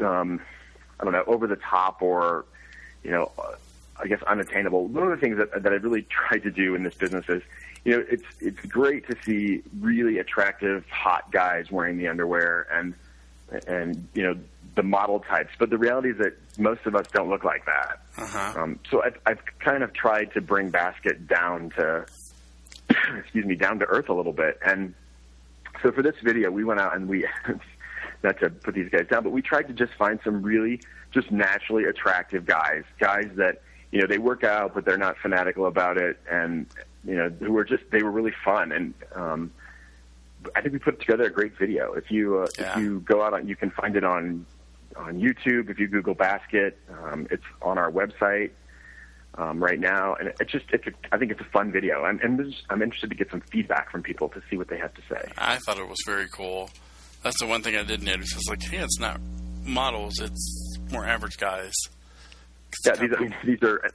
Um, 0.00 0.40
I 1.00 1.04
don't 1.04 1.12
know, 1.12 1.24
over 1.26 1.46
the 1.46 1.56
top 1.56 2.02
or, 2.02 2.44
you 3.02 3.10
know, 3.10 3.32
uh, 3.38 3.54
I 3.98 4.06
guess 4.06 4.22
unattainable. 4.22 4.86
One 4.86 5.04
of 5.04 5.10
the 5.10 5.16
things 5.16 5.38
that, 5.38 5.62
that 5.62 5.72
I 5.72 5.76
really 5.76 6.02
tried 6.08 6.42
to 6.44 6.50
do 6.50 6.74
in 6.74 6.82
this 6.82 6.94
business 6.94 7.24
is, 7.28 7.42
you 7.84 7.96
know, 7.96 8.04
it's 8.08 8.24
it's 8.40 8.60
great 8.66 9.06
to 9.08 9.16
see 9.24 9.62
really 9.80 10.18
attractive, 10.18 10.84
hot 10.90 11.30
guys 11.30 11.70
wearing 11.70 11.98
the 11.98 12.08
underwear 12.08 12.66
and 12.72 12.94
and 13.68 14.08
you 14.12 14.24
know 14.24 14.36
the 14.76 14.82
model 14.82 15.20
types. 15.20 15.50
But 15.58 15.70
the 15.70 15.78
reality 15.78 16.10
is 16.10 16.18
that 16.18 16.34
most 16.58 16.86
of 16.86 16.94
us 16.94 17.06
don't 17.12 17.28
look 17.28 17.44
like 17.44 17.64
that. 17.66 18.00
Uh-huh. 18.18 18.60
Um, 18.60 18.78
so 18.90 19.02
I've, 19.02 19.18
I've 19.26 19.40
kind 19.58 19.82
of 19.82 19.92
tried 19.92 20.32
to 20.34 20.40
bring 20.40 20.70
Baskit 20.70 21.26
down 21.26 21.70
to, 21.70 22.06
excuse 23.18 23.44
me, 23.44 23.56
down 23.56 23.78
to 23.80 23.86
earth 23.86 24.08
a 24.08 24.14
little 24.14 24.32
bit. 24.32 24.58
And 24.64 24.94
so 25.82 25.90
for 25.92 26.02
this 26.02 26.16
video, 26.22 26.50
we 26.50 26.64
went 26.64 26.80
out 26.80 26.94
and 26.94 27.08
we 27.08 27.26
not 28.22 28.38
to 28.40 28.50
put 28.50 28.74
these 28.74 28.88
guys 28.90 29.06
down, 29.10 29.22
but 29.22 29.30
we 29.30 29.42
tried 29.42 29.68
to 29.68 29.74
just 29.74 29.92
find 29.94 30.18
some 30.24 30.42
really 30.42 30.80
just 31.12 31.30
naturally 31.30 31.84
attractive 31.84 32.44
guys, 32.46 32.84
guys 32.98 33.28
that 33.36 33.62
you 33.90 34.00
know 34.00 34.06
they 34.06 34.18
work 34.18 34.44
out, 34.44 34.74
but 34.74 34.84
they're 34.84 34.98
not 34.98 35.16
fanatical 35.18 35.66
about 35.66 35.96
it, 35.96 36.18
and 36.30 36.66
you 37.04 37.14
know 37.14 37.28
who 37.28 37.52
were 37.52 37.64
just 37.64 37.84
they 37.90 38.02
were 38.02 38.10
really 38.10 38.34
fun, 38.44 38.72
and 38.72 38.94
um, 39.14 39.52
I 40.54 40.60
think 40.60 40.72
we 40.72 40.78
put 40.78 41.00
together 41.00 41.24
a 41.24 41.30
great 41.30 41.56
video. 41.58 41.92
If 41.94 42.10
you 42.10 42.38
uh, 42.38 42.46
yeah. 42.58 42.72
if 42.72 42.78
you 42.78 43.00
go 43.00 43.22
out 43.22 43.32
on, 43.32 43.48
you 43.48 43.56
can 43.56 43.70
find 43.70 43.96
it 43.96 44.04
on 44.04 44.46
on 44.96 45.20
YouTube. 45.20 45.70
If 45.70 45.78
you 45.78 45.88
Google 45.88 46.14
Baskit, 46.14 46.74
um, 47.02 47.26
it's 47.30 47.44
on 47.62 47.78
our 47.78 47.90
website. 47.90 48.50
Um, 49.38 49.62
right 49.62 49.78
now, 49.78 50.14
and 50.14 50.28
it 50.28 50.48
just 50.48 50.64
it's 50.72 50.86
a, 50.86 50.92
I 51.12 51.18
think 51.18 51.30
it's 51.30 51.42
a 51.42 51.50
fun 51.52 51.70
video. 51.70 52.04
I'm, 52.04 52.18
and 52.22 52.54
I'm 52.70 52.80
interested 52.80 53.10
to 53.10 53.16
get 53.16 53.30
some 53.30 53.42
feedback 53.42 53.90
from 53.92 54.02
people 54.02 54.30
to 54.30 54.40
see 54.48 54.56
what 54.56 54.68
they 54.68 54.78
have 54.78 54.94
to 54.94 55.02
say. 55.10 55.30
I 55.36 55.58
thought 55.58 55.76
it 55.76 55.86
was 55.86 55.98
very 56.06 56.26
cool. 56.32 56.70
That's 57.26 57.40
the 57.40 57.46
one 57.46 57.60
thing 57.60 57.74
I 57.74 57.82
did 57.82 58.04
notice. 58.04 58.36
It's 58.36 58.48
like, 58.48 58.62
hey, 58.62 58.76
it's 58.76 59.00
not 59.00 59.20
models; 59.64 60.20
it's 60.20 60.78
more 60.92 61.04
average 61.04 61.38
guys. 61.38 61.72
Yeah, 62.84 62.94
these, 62.94 63.10
cool. 63.18 63.28
these 63.44 63.60
are. 63.64 63.90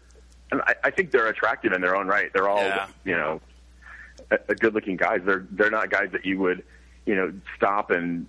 And 0.52 0.62
I, 0.64 0.76
I 0.84 0.92
think 0.92 1.12
they're 1.12 1.28
attractive 1.28 1.72
in 1.72 1.80
their 1.80 1.96
own 1.96 2.08
right. 2.08 2.30
They're 2.34 2.50
all, 2.50 2.62
yeah. 2.62 2.88
you 3.06 3.16
know, 3.16 3.40
a, 4.32 4.40
a 4.50 4.56
good-looking 4.56 4.98
guys. 4.98 5.22
They're 5.24 5.48
they're 5.50 5.72
not 5.72 5.90
guys 5.90 6.10
that 6.12 6.26
you 6.26 6.40
would, 6.40 6.62
you 7.06 7.16
know, 7.16 7.32
stop 7.56 7.90
and 7.90 8.28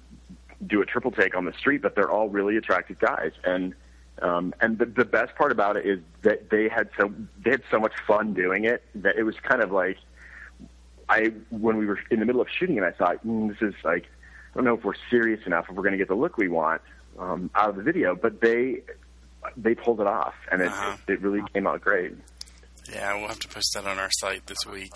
do 0.65 0.83
a 0.83 0.87
triple 0.87 1.11
take 1.11 1.37
on 1.37 1.47
the 1.47 1.53
street, 1.55 1.83
but 1.83 1.97
they're 1.97 2.11
all 2.11 2.29
really 2.29 2.57
attractive 2.57 3.01
guys. 3.01 3.33
And 3.43 3.75
um, 4.21 4.55
and 4.61 4.79
the, 4.79 4.87
the 4.87 5.05
best 5.05 5.35
part 5.35 5.51
about 5.51 5.77
it 5.77 5.85
is 5.85 5.99
that 6.23 6.49
they 6.51 6.69
had 6.69 6.91
so 6.97 7.13
they 7.45 7.51
had 7.51 7.63
so 7.73 7.81
much 7.81 7.95
fun 8.07 8.35
doing 8.35 8.67
it 8.67 8.85
that 8.95 9.17
it 9.17 9.25
was 9.25 9.35
kind 9.43 9.63
of 9.63 9.73
like 9.73 9.97
I 11.09 11.33
when 11.51 11.77
we 11.77 11.87
were 11.87 11.99
in 12.13 12.21
the 12.21 12.25
middle 12.25 12.41
of 12.41 12.47
shooting 12.57 12.77
it, 12.77 12.85
I 12.85 12.93
thought 12.93 13.27
mm, 13.27 13.49
this 13.49 13.69
is 13.69 13.75
like 13.83 14.07
I 14.53 14.57
don't 14.57 14.65
know 14.65 14.75
if 14.75 14.85
we're 14.85 14.95
serious 15.11 15.41
enough 15.47 15.67
if 15.69 15.77
we're 15.77 15.83
going 15.83 15.93
to 15.93 15.99
get 15.99 16.09
the 16.09 16.15
look 16.15 16.37
we 16.37 16.49
want 16.49 16.83
um, 17.19 17.51
out 17.55 17.71
of 17.71 17.77
the 17.77 17.83
video, 17.83 18.15
but 18.15 18.41
they 18.41 18.83
they 19.57 19.75
pulled 19.75 20.01
it 20.01 20.07
off, 20.07 20.35
and 20.51 20.61
it 20.61 20.69
uh-huh. 20.69 20.97
it 21.09 21.21
really 21.21 21.43
came 21.53 21.67
out 21.67 21.81
great. 21.81 22.15
Yeah, 22.91 23.15
we'll 23.19 23.29
have 23.29 23.39
to 23.41 23.49
post 23.49 23.73
that 23.75 23.87
on 23.87 23.99
our 23.99 24.11
site 24.11 24.47
this 24.47 24.59
week 24.71 24.93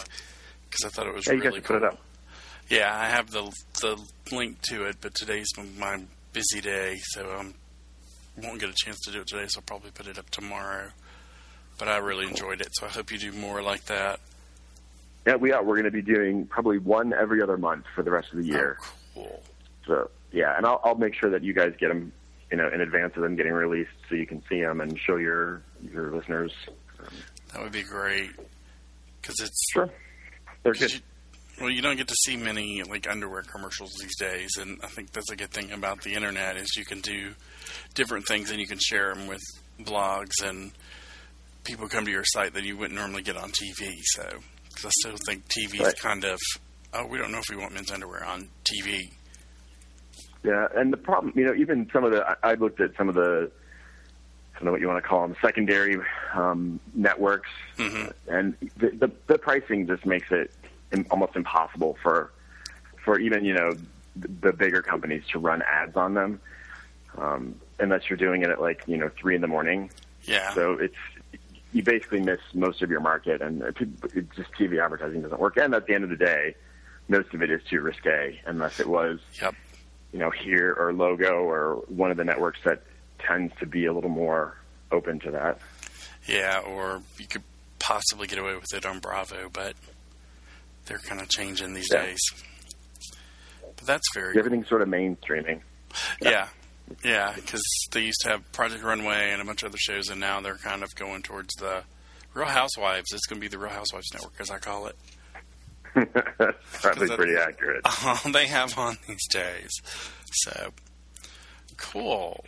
because 0.68 0.84
I 0.84 0.88
thought 0.88 1.06
it 1.06 1.14
was 1.14 1.26
yeah, 1.26 1.34
really 1.34 1.56
you 1.56 1.62
cool. 1.62 1.78
Put 1.78 1.86
it 1.86 1.92
up. 1.92 1.98
Yeah, 2.68 2.94
I 2.94 3.06
have 3.06 3.30
the 3.30 3.50
the 3.80 3.98
link 4.32 4.60
to 4.70 4.84
it, 4.84 4.96
but 5.00 5.14
today's 5.14 5.48
my 5.78 6.02
busy 6.32 6.60
day, 6.60 6.96
so 6.98 7.30
I 7.30 7.40
um, 7.40 7.54
won't 8.42 8.60
get 8.60 8.68
a 8.68 8.75
chance 8.75 9.00
to 9.06 9.12
do 9.12 9.20
it 9.20 9.26
today. 9.26 9.46
So 9.48 9.58
I'll 9.58 9.62
probably 9.62 9.90
put 9.90 10.06
it 10.06 10.18
up 10.18 10.28
tomorrow. 10.30 10.90
But 11.78 11.88
I 11.88 11.98
really 11.98 12.26
enjoyed 12.26 12.62
it, 12.62 12.68
so 12.72 12.86
I 12.86 12.88
hope 12.88 13.12
you 13.12 13.18
do 13.18 13.32
more 13.32 13.62
like 13.62 13.84
that. 13.86 14.20
Yeah, 15.26 15.36
we 15.36 15.52
are. 15.52 15.62
We're 15.62 15.75
going 15.75 15.84
to 15.84 15.90
be 15.90 16.02
doing 16.02 16.46
probably 16.46 16.78
one 16.78 17.12
every 17.12 17.42
other 17.42 17.58
month 17.58 17.84
for 17.94 18.02
the 18.02 18.10
rest 18.10 18.28
of 18.32 18.38
the 18.38 18.46
year. 18.46 18.78
Oh. 18.80 18.86
So 19.86 20.10
yeah, 20.32 20.56
and 20.56 20.66
I'll, 20.66 20.80
I'll 20.84 20.94
make 20.94 21.14
sure 21.14 21.30
that 21.30 21.42
you 21.42 21.52
guys 21.52 21.72
get 21.78 21.88
them, 21.88 22.12
you 22.50 22.56
know, 22.56 22.68
in 22.72 22.80
advance 22.80 23.14
of 23.16 23.22
them 23.22 23.36
getting 23.36 23.52
released, 23.52 23.90
so 24.08 24.14
you 24.14 24.26
can 24.26 24.42
see 24.48 24.60
them 24.60 24.80
and 24.80 24.98
show 24.98 25.16
your 25.16 25.62
your 25.82 26.14
listeners. 26.14 26.52
That 27.52 27.62
would 27.62 27.72
be 27.72 27.82
great 27.82 28.30
because 29.20 29.36
it's 29.40 29.72
sure 29.72 29.90
they're 30.62 30.72
good. 30.72 30.92
You, 30.92 31.00
well, 31.60 31.70
you 31.70 31.80
don't 31.80 31.96
get 31.96 32.08
to 32.08 32.16
see 32.24 32.36
many 32.36 32.82
like 32.82 33.08
underwear 33.08 33.42
commercials 33.42 33.92
these 34.00 34.16
days, 34.16 34.50
and 34.58 34.78
I 34.82 34.88
think 34.88 35.12
that's 35.12 35.30
a 35.30 35.36
good 35.36 35.50
thing 35.50 35.72
about 35.72 36.02
the 36.02 36.14
internet 36.14 36.56
is 36.56 36.68
you 36.76 36.84
can 36.84 37.00
do 37.00 37.32
different 37.94 38.26
things 38.26 38.50
and 38.50 38.60
you 38.60 38.66
can 38.66 38.78
share 38.78 39.14
them 39.14 39.26
with 39.26 39.42
blogs 39.80 40.42
and 40.44 40.72
people 41.64 41.88
come 41.88 42.04
to 42.04 42.10
your 42.10 42.24
site 42.24 42.54
that 42.54 42.64
you 42.64 42.76
wouldn't 42.76 42.98
normally 42.98 43.22
get 43.22 43.36
on 43.36 43.50
TV. 43.50 43.96
So, 44.14 44.22
because 44.68 44.84
I 44.84 44.90
still 45.00 45.16
think 45.26 45.44
TV 45.48 45.74
is 45.74 45.80
right. 45.80 45.98
kind 45.98 46.24
of 46.24 46.38
oh, 46.94 47.06
we 47.06 47.18
don't 47.18 47.32
know 47.32 47.38
if 47.38 47.50
we 47.50 47.56
want 47.56 47.72
men's 47.72 47.90
underwear 47.90 48.24
on 48.24 48.48
TV. 48.64 49.10
Yeah, 50.46 50.68
and 50.76 50.92
the 50.92 50.96
problem, 50.96 51.32
you 51.34 51.44
know, 51.44 51.54
even 51.54 51.90
some 51.92 52.04
of 52.04 52.12
the, 52.12 52.24
I, 52.44 52.54
looked 52.54 52.80
at 52.80 52.96
some 52.96 53.08
of 53.08 53.16
the, 53.16 53.50
I 54.54 54.58
don't 54.58 54.66
know 54.66 54.70
what 54.70 54.80
you 54.80 54.86
want 54.86 55.02
to 55.02 55.08
call 55.08 55.26
them, 55.26 55.36
secondary 55.42 55.98
um, 56.34 56.78
networks, 56.94 57.50
mm-hmm. 57.76 58.10
and 58.28 58.54
the, 58.78 58.90
the 58.90 59.10
the 59.26 59.38
pricing 59.38 59.88
just 59.88 60.06
makes 60.06 60.30
it 60.30 60.52
almost 61.10 61.34
impossible 61.34 61.98
for 62.00 62.30
for 63.04 63.18
even 63.18 63.44
you 63.44 63.54
know 63.54 63.72
the 64.14 64.52
bigger 64.52 64.82
companies 64.82 65.24
to 65.32 65.40
run 65.40 65.62
ads 65.62 65.96
on 65.96 66.14
them, 66.14 66.40
um, 67.18 67.56
unless 67.80 68.08
you're 68.08 68.16
doing 68.16 68.42
it 68.42 68.50
at 68.50 68.60
like 68.60 68.84
you 68.86 68.96
know 68.96 69.10
three 69.20 69.34
in 69.34 69.40
the 69.40 69.48
morning. 69.48 69.90
Yeah. 70.22 70.54
So 70.54 70.74
it's 70.74 70.94
you 71.72 71.82
basically 71.82 72.20
miss 72.20 72.40
most 72.54 72.82
of 72.82 72.90
your 72.90 73.00
market, 73.00 73.42
and 73.42 73.62
it, 73.62 73.76
it 74.14 74.30
just 74.36 74.52
TV 74.52 74.82
advertising 74.82 75.22
doesn't 75.22 75.40
work. 75.40 75.56
And 75.56 75.74
at 75.74 75.88
the 75.88 75.94
end 75.94 76.04
of 76.04 76.10
the 76.10 76.16
day, 76.16 76.54
most 77.08 77.34
of 77.34 77.42
it 77.42 77.50
is 77.50 77.60
too 77.68 77.80
risque 77.80 78.40
unless 78.46 78.80
it 78.80 78.86
was, 78.86 79.20
yep. 79.40 79.54
You 80.16 80.23
know, 80.23 80.30
here 80.30 80.75
or 80.78 80.94
Logo 80.94 81.42
or 81.44 81.75
one 81.88 82.11
of 82.11 82.16
the 82.16 82.25
networks 82.25 82.58
that 82.64 82.80
tends 83.18 83.52
to 83.61 83.66
be 83.66 83.85
a 83.85 83.92
little 83.92 84.08
more 84.08 84.56
open 84.90 85.18
to 85.20 85.30
that. 85.32 85.58
Yeah, 86.26 86.61
or 86.61 87.02
you 87.18 87.26
could 87.26 87.42
possibly 87.78 88.26
get 88.26 88.38
away 88.38 88.54
with 88.54 88.73
it 88.73 88.87
on 88.87 88.99
Bravo, 88.99 89.50
but 89.52 89.75
they're 90.87 90.96
kind 91.00 91.20
of 91.20 91.28
changing 91.28 91.75
these 91.75 91.88
Yeah. 91.92 92.06
days. 92.06 92.18
But 93.76 93.87
that's 93.87 94.06
very. 94.14 94.38
Everything's 94.38 94.68
sort 94.70 94.80
of 94.80 94.88
mainstreaming. 94.88 95.61
Yeah, 96.23 96.49
yeah, 97.04 97.35
because 97.35 97.62
they 97.92 98.00
used 98.00 98.20
to 98.23 98.30
have 98.30 98.52
Project 98.52 98.82
Runway 98.82 99.32
and 99.32 99.42
a 99.42 99.44
bunch 99.44 99.62
of 99.64 99.68
other 99.68 99.78
shows, 99.78 100.08
and 100.08 100.18
now 100.18 100.40
they're 100.40 100.56
kind 100.56 100.82
of 100.82 100.94
going 100.94 101.23
towards 101.25 101.52
the 101.56 101.82
Real 102.32 102.46
Housewives. 102.46 103.12
It's 103.12 103.26
going 103.26 103.38
to 103.38 103.44
be 103.44 103.49
the 103.49 103.58
Real 103.58 103.70
Housewives 103.73 104.06
Network, 104.14 104.32
as 104.38 104.50
I 104.50 104.58
call 104.58 104.87
it. 104.87 104.96
That's 105.96 106.80
probably 106.82 107.08
pretty 107.16 107.36
accurate. 107.36 107.80
all 108.04 108.30
they 108.32 108.46
have 108.46 108.76
on 108.78 108.98
these 109.08 109.26
days. 109.28 109.70
So 110.30 110.70
cool. 111.76 112.44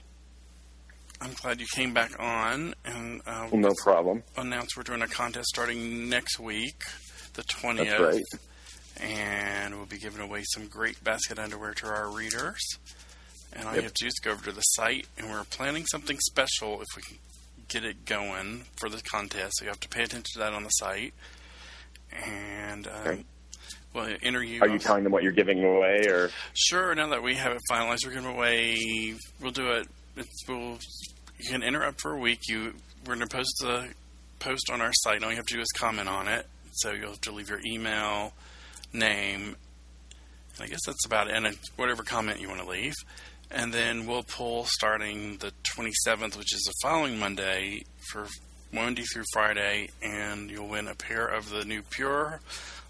I'm 1.21 1.33
glad 1.33 1.61
you 1.61 1.67
came 1.75 1.93
back 1.93 2.13
on 2.21 2.75
and 2.85 3.21
uh, 3.27 3.49
No 3.53 3.73
problem. 3.83 4.23
announce 4.37 4.77
we're 4.77 4.85
doing 4.85 5.03
a 5.03 5.09
contest 5.09 5.49
starting 5.49 6.09
next 6.09 6.39
week, 6.39 6.83
the 7.35 7.43
20th. 7.43 7.77
That's 7.87 8.01
right. 8.01 8.25
And 9.01 9.77
we'll 9.77 9.87
be 9.87 9.99
giving 9.99 10.21
away 10.21 10.43
some 10.45 10.67
great 10.69 11.03
Baskit 11.03 11.39
underwear 11.43 11.73
to 11.75 11.87
our 11.87 12.09
readers. 12.11 12.61
And 13.53 13.67
all 13.67 13.75
you 13.75 13.83
have 13.83 13.95
to 13.95 14.05
do 14.05 14.09
is 14.09 14.15
go 14.23 14.33
over 14.33 14.45
to 14.45 14.53
the 14.53 14.61
site, 14.61 15.07
and 15.17 15.31
we're 15.31 15.43
planning 15.45 15.87
something 15.87 16.19
special 16.21 16.81
if 16.81 16.87
we 16.97 17.03
can 17.03 17.17
get 17.69 17.85
it 17.85 18.05
going 18.05 18.65
for 18.77 18.89
the 18.89 19.01
contest. 19.03 19.55
So 19.59 19.65
you 19.65 19.71
have 19.71 19.81
to 19.81 19.89
pay 19.89 20.03
attention 20.03 20.27
to 20.35 20.39
that 20.41 20.53
on 20.53 20.63
the 20.65 20.69
site. 20.71 21.15
And 22.13 22.87
um, 22.87 22.93
Okay. 23.07 23.25
We'll 23.99 24.43
you. 24.43 24.61
Are 24.61 24.69
you 24.69 24.79
telling 24.79 25.05
them 25.05 25.13
what 25.13 25.23
you're 25.23 25.33
giving 25.33 25.63
away, 25.65 26.07
or 26.09 26.31
Sure. 26.55 26.95
Now 26.95 27.09
that 27.09 27.23
we 27.23 27.35
have 27.35 27.53
it 27.53 27.61
finalized, 27.71 28.07
we're 28.07 28.13
giving 28.13 28.35
away. 28.35 29.15
We'll 29.41 29.53
do 29.53 29.71
it. 29.71 29.89
It's, 30.17 30.49
we'll 30.49 30.79
you 31.39 31.51
can 31.51 31.63
enter 31.63 31.85
up 31.85 32.01
for 32.01 32.13
a 32.13 32.19
week. 32.19 32.41
You 32.49 32.75
we're 33.07 33.17
going 33.17 33.29
to 33.29 33.37
post 33.37 33.59
the 33.61 33.89
post 34.39 34.71
on 34.71 34.81
our 34.81 34.93
site. 34.93 35.17
And 35.17 35.25
all 35.25 35.31
you 35.31 35.37
have 35.37 35.47
to 35.47 35.55
do 35.55 35.61
is 35.61 35.69
comment 35.77 36.09
on 36.09 36.29
it. 36.29 36.47
So 36.73 36.93
you'll 36.93 37.11
have 37.11 37.21
to 37.23 37.33
leave 37.33 37.49
your 37.49 37.61
email, 37.67 38.33
name, 38.93 39.57
and 40.57 40.65
I 40.65 40.67
guess 40.67 40.81
that's 40.87 41.07
about 41.07 41.29
it. 41.29 41.35
And 41.35 41.59
whatever 41.77 42.03
comment 42.03 42.41
you 42.41 42.49
want 42.49 42.61
to 42.61 42.69
leave. 42.69 42.95
And 43.51 43.73
then 43.73 44.07
we'll 44.07 44.25
pull 44.25 44.67
starting 44.67 45.39
the 45.39 45.53
27th, 45.75 46.37
which 46.37 46.55
is 46.55 46.63
the 46.65 46.75
following 46.83 47.19
Monday, 47.19 47.85
for 48.13 48.27
Monday 48.73 49.03
through 49.03 49.25
Friday, 49.33 49.89
and 50.03 50.51
you'll 50.51 50.69
win 50.69 50.87
a 50.87 50.95
pair 50.95 51.27
of 51.27 51.49
the 51.49 51.65
new 51.65 51.83
Pure 51.83 52.41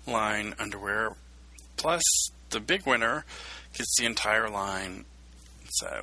line 0.08 0.54
underwear. 0.58 1.14
Plus, 1.76 2.02
the 2.50 2.60
big 2.60 2.86
winner 2.86 3.24
gets 3.72 3.96
the 3.98 4.06
entire 4.06 4.48
line. 4.48 5.04
So 5.70 6.02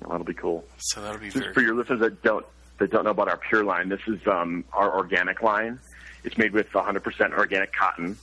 that'll 0.00 0.24
be 0.24 0.34
cool. 0.34 0.64
So 0.78 1.02
that'll 1.02 1.20
be 1.20 1.30
for 1.30 1.60
your 1.60 1.74
listeners 1.74 2.00
that 2.00 2.22
don't 2.22 2.46
that 2.78 2.90
don't 2.90 3.04
know 3.04 3.10
about 3.10 3.28
our 3.28 3.36
Pure 3.36 3.64
line. 3.64 3.88
This 3.88 4.00
is 4.06 4.20
um, 4.26 4.64
our 4.72 4.96
organic 4.96 5.42
line. 5.42 5.80
It's 6.24 6.38
made 6.38 6.52
with 6.52 6.70
100% 6.70 7.32
organic 7.32 7.72
cotton, 7.72 8.18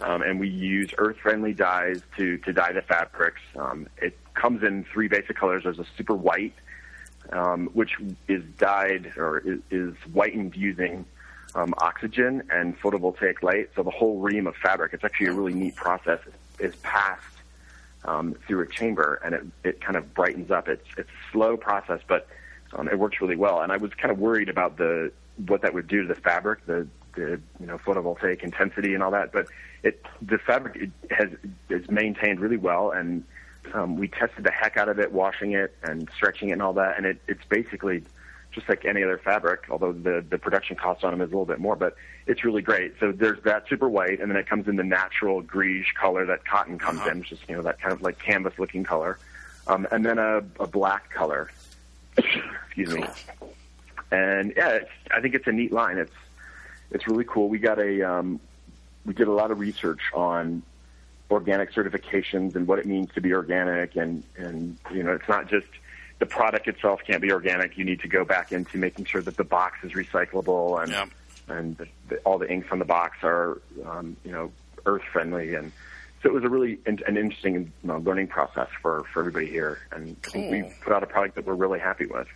um, 0.00 0.22
and 0.22 0.38
we 0.40 0.48
use 0.48 0.92
earth-friendly 0.98 1.54
dyes 1.54 2.02
to 2.16 2.38
to 2.38 2.52
dye 2.52 2.72
the 2.72 2.82
fabrics. 2.82 3.40
Um, 3.56 3.88
it 3.98 4.16
comes 4.34 4.62
in 4.62 4.84
three 4.84 5.08
basic 5.08 5.36
colors. 5.36 5.64
There's 5.64 5.78
a 5.78 5.86
super 5.96 6.14
white, 6.14 6.54
um, 7.32 7.68
which 7.72 7.96
is 8.28 8.42
dyed 8.58 9.12
or 9.16 9.38
is, 9.38 9.60
is 9.70 9.94
whitened 10.12 10.56
using 10.56 11.04
um, 11.54 11.74
oxygen 11.78 12.42
and 12.50 12.78
photovoltaic 12.80 13.42
light. 13.42 13.70
So 13.74 13.82
the 13.82 13.90
whole 13.90 14.18
ream 14.18 14.46
of 14.46 14.56
fabric, 14.56 14.92
it's 14.92 15.04
actually 15.04 15.26
a 15.26 15.32
really 15.32 15.54
neat 15.54 15.76
process, 15.76 16.20
is 16.58 16.74
passed 16.76 17.24
um, 18.04 18.34
through 18.46 18.62
a 18.62 18.66
chamber 18.66 19.20
and 19.24 19.34
it, 19.34 19.46
it 19.64 19.80
kind 19.80 19.96
of 19.96 20.14
brightens 20.14 20.50
up. 20.50 20.68
It's, 20.68 20.86
it's 20.96 21.08
a 21.08 21.32
slow 21.32 21.56
process, 21.56 22.00
but 22.06 22.28
um, 22.72 22.88
it 22.88 22.98
works 22.98 23.20
really 23.20 23.36
well. 23.36 23.60
And 23.60 23.72
I 23.72 23.76
was 23.76 23.92
kind 23.94 24.10
of 24.10 24.18
worried 24.18 24.48
about 24.48 24.76
the 24.76 25.12
what 25.46 25.62
that 25.62 25.72
would 25.72 25.88
do 25.88 26.02
to 26.02 26.08
the 26.08 26.20
fabric, 26.20 26.66
the, 26.66 26.86
the 27.14 27.40
you 27.58 27.66
know 27.66 27.78
photovoltaic 27.78 28.42
intensity 28.42 28.94
and 28.94 29.02
all 29.02 29.10
that. 29.10 29.32
But 29.32 29.46
it 29.82 30.04
the 30.22 30.38
fabric 30.38 30.76
it 30.76 31.12
has 31.12 31.30
is 31.68 31.90
maintained 31.90 32.40
really 32.40 32.58
well 32.58 32.90
and 32.90 33.24
um, 33.74 33.96
we 33.96 34.08
tested 34.08 34.44
the 34.44 34.50
heck 34.50 34.76
out 34.76 34.88
of 34.88 34.98
it, 34.98 35.12
washing 35.12 35.52
it 35.52 35.74
and 35.82 36.08
stretching 36.14 36.48
it 36.48 36.52
and 36.52 36.62
all 36.62 36.72
that, 36.74 36.96
and 36.96 37.06
it, 37.06 37.20
it's 37.28 37.44
basically 37.48 38.02
just 38.52 38.68
like 38.68 38.84
any 38.84 39.02
other 39.02 39.18
fabric, 39.18 39.64
although 39.70 39.92
the, 39.92 40.24
the 40.28 40.38
production 40.38 40.76
cost 40.76 41.04
on 41.04 41.12
them 41.12 41.20
is 41.20 41.28
a 41.28 41.30
little 41.30 41.46
bit 41.46 41.60
more, 41.60 41.76
but 41.76 41.94
it's 42.26 42.44
really 42.44 42.62
great. 42.62 42.94
So 42.98 43.12
there's 43.12 43.40
that 43.44 43.68
super 43.68 43.88
white, 43.88 44.20
and 44.20 44.30
then 44.30 44.36
it 44.36 44.46
comes 44.48 44.66
in 44.68 44.76
the 44.76 44.84
natural 44.84 45.42
greige 45.42 45.94
color 45.94 46.26
that 46.26 46.44
cotton 46.44 46.78
comes 46.78 47.00
Uh-huh. 47.00 47.10
in, 47.10 47.20
which 47.20 47.32
is, 47.32 47.38
you 47.48 47.56
know, 47.56 47.62
that 47.62 47.80
kind 47.80 47.92
of 47.92 48.02
like 48.02 48.18
canvas 48.18 48.58
looking 48.58 48.82
color. 48.84 49.18
Um, 49.66 49.86
and 49.92 50.04
then 50.04 50.18
a, 50.18 50.38
a 50.58 50.66
black 50.66 51.10
color. 51.10 51.50
Excuse 52.16 52.94
me. 52.94 53.04
And 54.10 54.52
yeah, 54.56 54.70
it's, 54.70 54.90
I 55.14 55.20
think 55.20 55.34
it's 55.34 55.46
a 55.46 55.52
neat 55.52 55.72
line. 55.72 55.98
It's, 55.98 56.12
it's 56.90 57.06
really 57.06 57.24
cool. 57.24 57.48
We 57.48 57.58
got 57.58 57.78
a, 57.78 58.02
um, 58.02 58.40
we 59.06 59.14
did 59.14 59.28
a 59.28 59.32
lot 59.32 59.50
of 59.50 59.60
research 59.60 60.00
on 60.12 60.62
organic 61.30 61.72
certifications 61.72 62.56
and 62.56 62.66
what 62.66 62.80
it 62.80 62.86
means 62.86 63.08
to 63.14 63.20
be 63.20 63.32
organic 63.32 63.94
and 63.94 64.24
and 64.36 64.76
you 64.92 65.00
know 65.00 65.12
it's 65.12 65.28
not 65.28 65.48
just 65.48 65.68
the 66.20 66.26
product 66.26 66.68
itself 66.68 67.00
can't 67.06 67.20
be 67.20 67.32
organic. 67.32 67.76
You 67.76 67.84
need 67.84 68.00
to 68.00 68.08
go 68.08 68.24
back 68.24 68.52
into 68.52 68.78
making 68.78 69.06
sure 69.06 69.22
that 69.22 69.36
the 69.36 69.44
box 69.44 69.78
is 69.82 69.92
recyclable 69.92 70.80
and 70.82 70.92
and 71.48 71.76
the, 71.78 71.86
the, 72.08 72.16
all 72.18 72.38
the 72.38 72.48
inks 72.48 72.68
on 72.70 72.78
the 72.78 72.84
box 72.84 73.16
are 73.24 73.60
um, 73.84 74.16
you 74.24 74.30
know 74.30 74.52
earth 74.86 75.02
friendly. 75.12 75.54
And 75.54 75.72
so 76.22 76.28
it 76.28 76.32
was 76.32 76.44
a 76.44 76.48
really 76.48 76.78
in, 76.86 77.00
an 77.06 77.16
interesting 77.16 77.54
you 77.54 77.70
know, 77.82 77.98
learning 77.98 78.28
process 78.28 78.68
for 78.80 79.04
for 79.12 79.20
everybody 79.20 79.46
here. 79.46 79.80
And 79.90 80.16
I 80.26 80.30
think 80.30 80.50
we 80.52 80.72
put 80.82 80.92
out 80.92 81.02
a 81.02 81.06
product 81.06 81.34
that 81.36 81.46
we're 81.46 81.54
really 81.54 81.80
happy 81.80 82.06
with. 82.06 82.28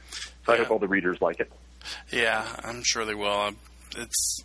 So 0.44 0.52
I 0.52 0.56
hope 0.56 0.70
all 0.70 0.78
the 0.78 0.88
readers 0.88 1.20
like 1.20 1.40
it. 1.40 1.52
Yeah, 2.11 2.44
I'm 2.64 2.82
sure 2.82 3.04
they 3.04 3.14
will. 3.14 3.30
Um, 3.30 3.56
It's 3.96 4.44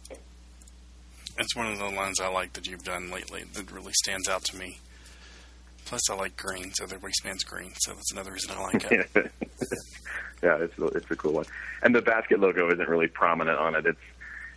it's 1.37 1.55
one 1.55 1.67
of 1.67 1.79
the 1.79 1.85
lines 1.85 2.19
I 2.19 2.27
like 2.27 2.53
that 2.53 2.67
you've 2.67 2.83
done 2.83 3.09
lately 3.09 3.45
that 3.53 3.71
really 3.71 3.93
stands 4.03 4.27
out 4.27 4.43
to 4.45 4.57
me. 4.57 4.79
Plus, 5.89 6.07
I 6.11 6.13
like 6.13 6.37
green, 6.37 6.71
so 6.75 6.85
their 6.85 6.99
waistband's 6.99 7.43
green, 7.43 7.71
so 7.79 7.93
that's 7.93 8.11
another 8.11 8.31
reason 8.31 8.51
I 8.55 8.61
like 8.61 8.83
it. 8.91 9.09
yeah, 10.43 10.57
it's 10.59 10.77
a- 10.77 10.85
it's 10.87 11.09
a 11.09 11.15
cool 11.15 11.33
one. 11.33 11.45
And 11.81 11.95
the 11.95 12.01
Baskit 12.01 12.39
logo 12.39 12.71
isn't 12.71 12.87
really 12.87 13.07
prominent 13.07 13.57
on 13.57 13.73
it. 13.75 13.85
It's 13.87 13.99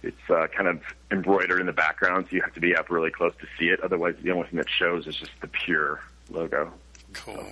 it's 0.03 0.31
uh, 0.31 0.47
kind 0.49 0.69
of 0.69 0.83
embroidered 1.11 1.61
in 1.61 1.67
the 1.67 1.73
background, 1.73 2.27
so 2.29 2.37
you 2.37 2.43
have 2.43 2.53
to 2.55 2.61
be 2.61 2.75
up 2.77 2.91
really 2.91 3.11
close 3.11 3.33
to 3.41 3.47
see 3.59 3.67
it. 3.71 3.81
Otherwise, 3.81 4.17
the 4.21 4.31
only 4.33 4.47
thing 4.49 4.59
that 4.59 4.69
shows 4.69 5.07
is 5.07 5.15
just 5.17 5.31
the 5.41 5.47
pure 5.47 6.01
logo. 6.29 6.73
Cool. 7.15 7.47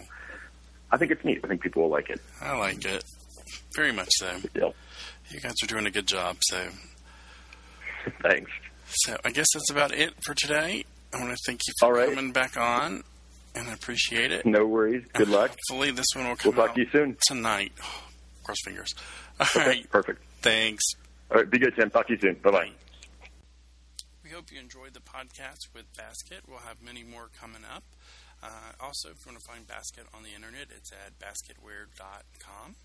I 0.90 0.96
think 0.98 1.12
it's 1.12 1.24
neat. 1.24 1.40
I 1.44 1.46
think 1.48 1.62
people 1.62 1.82
will 1.84 1.90
like 1.90 2.10
it. 2.10 2.20
I 2.42 2.56
like 2.58 2.84
it 2.84 3.04
very 3.76 3.92
much. 3.92 4.08
So 4.18 4.30
you 5.30 5.40
guys 5.40 5.54
are 5.62 5.66
doing 5.66 5.86
a 5.86 5.90
good 5.92 6.06
job. 6.08 6.36
So 6.42 6.68
Thanks. 8.22 8.50
so 8.88 9.16
I 9.24 9.30
guess 9.30 9.46
that's 9.54 9.70
about 9.70 9.92
it 9.92 10.12
for 10.26 10.34
today. 10.34 10.84
I 11.14 11.18
want 11.18 11.30
to 11.30 11.36
thank 11.46 11.60
you 11.66 11.72
for 11.80 11.86
All 11.86 11.92
right. 11.92 12.12
coming 12.14 12.32
back 12.32 12.56
on, 12.56 13.04
and 13.54 13.68
I 13.68 13.72
appreciate 13.74 14.30
it. 14.32 14.46
No 14.46 14.66
worries. 14.66 15.04
Good 15.12 15.28
luck. 15.28 15.50
Hopefully, 15.68 15.90
this 15.90 16.06
one 16.14 16.28
will 16.28 16.36
come. 16.36 16.54
We'll 16.54 16.66
talk 16.66 16.70
out 16.70 16.76
to 16.76 16.82
you 16.82 16.88
soon. 16.92 17.16
tonight. 17.26 17.72
cross 18.44 18.58
fingers. 18.64 18.94
All 19.40 19.46
Okay, 19.56 19.66
right. 19.68 19.90
perfect. 19.90 20.22
Thanks. 20.42 20.82
All 21.30 21.38
right, 21.38 21.50
be 21.50 21.58
good, 21.58 21.74
Tim. 21.76 21.90
Talk 21.90 22.06
to 22.08 22.14
you 22.14 22.18
soon. 22.20 22.34
Bye 22.42 22.50
bye. 22.50 22.70
We 24.24 24.30
hope 24.30 24.52
you 24.52 24.58
enjoyed 24.60 24.94
the 24.94 25.00
podcast 25.00 25.74
with 25.74 25.84
Baskit. 25.96 26.40
We'll 26.48 26.58
have 26.58 26.82
many 26.82 27.02
more 27.02 27.28
coming 27.40 27.62
up. 27.64 27.82
Uh, 28.42 28.48
also, 28.80 29.10
if 29.10 29.16
you 29.26 29.32
want 29.32 29.38
to 29.40 29.46
find 29.46 29.66
Baskit 29.66 30.06
on 30.16 30.22
the 30.22 30.30
internet, 30.34 30.68
it's 30.74 30.90
at 30.92 31.18
baskitwear.com. 31.18 32.76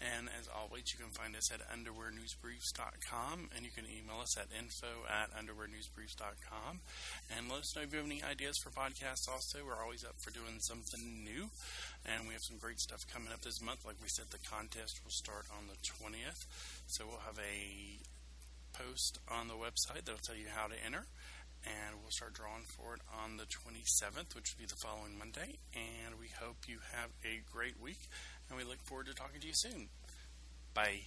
And 0.00 0.28
as 0.40 0.48
always, 0.48 0.90
you 0.92 0.98
can 0.98 1.12
find 1.12 1.36
us 1.36 1.52
at 1.52 1.60
underwearnewsbriefs.com 1.68 3.50
and 3.54 3.64
you 3.64 3.70
can 3.70 3.84
email 3.86 4.20
us 4.20 4.36
at 4.36 4.48
info 4.50 5.04
at 5.06 5.30
underwearnewsbriefs.com. 5.36 6.80
And 7.30 7.50
let 7.50 7.60
us 7.60 7.76
know 7.76 7.82
if 7.82 7.92
you 7.92 7.98
have 7.98 8.06
any 8.06 8.22
ideas 8.22 8.56
for 8.62 8.70
podcasts 8.70 9.28
also. 9.28 9.62
We're 9.64 9.82
always 9.82 10.04
up 10.04 10.16
for 10.24 10.32
doing 10.32 10.58
something 10.60 11.22
new. 11.22 11.50
And 12.06 12.26
we 12.26 12.34
have 12.34 12.42
some 12.42 12.58
great 12.58 12.80
stuff 12.80 13.06
coming 13.12 13.32
up 13.32 13.42
this 13.42 13.60
month. 13.60 13.84
Like 13.84 14.00
we 14.02 14.08
said, 14.08 14.26
the 14.30 14.42
contest 14.42 15.00
will 15.04 15.14
start 15.14 15.46
on 15.54 15.68
the 15.68 15.78
20th. 15.84 16.46
So 16.86 17.06
we'll 17.06 17.22
have 17.26 17.38
a 17.38 18.00
post 18.72 19.20
on 19.28 19.48
the 19.48 19.54
website 19.54 20.04
that'll 20.04 20.24
tell 20.24 20.36
you 20.36 20.48
how 20.50 20.66
to 20.66 20.74
enter. 20.84 21.06
And 21.62 22.02
we'll 22.02 22.10
start 22.10 22.34
drawing 22.34 22.66
for 22.74 22.94
it 22.94 23.02
on 23.22 23.36
the 23.36 23.46
27th, 23.46 24.34
which 24.34 24.50
will 24.50 24.66
be 24.66 24.66
the 24.66 24.82
following 24.82 25.16
Monday. 25.16 25.62
And 25.74 26.18
we 26.18 26.26
hope 26.40 26.66
you 26.66 26.78
have 26.90 27.10
a 27.22 27.38
great 27.54 27.78
week. 27.80 28.02
And 28.52 28.60
we 28.60 28.68
look 28.68 28.82
forward 28.84 29.06
to 29.06 29.14
talking 29.14 29.40
to 29.40 29.46
you 29.46 29.54
soon. 29.54 29.88
Bye. 30.74 31.00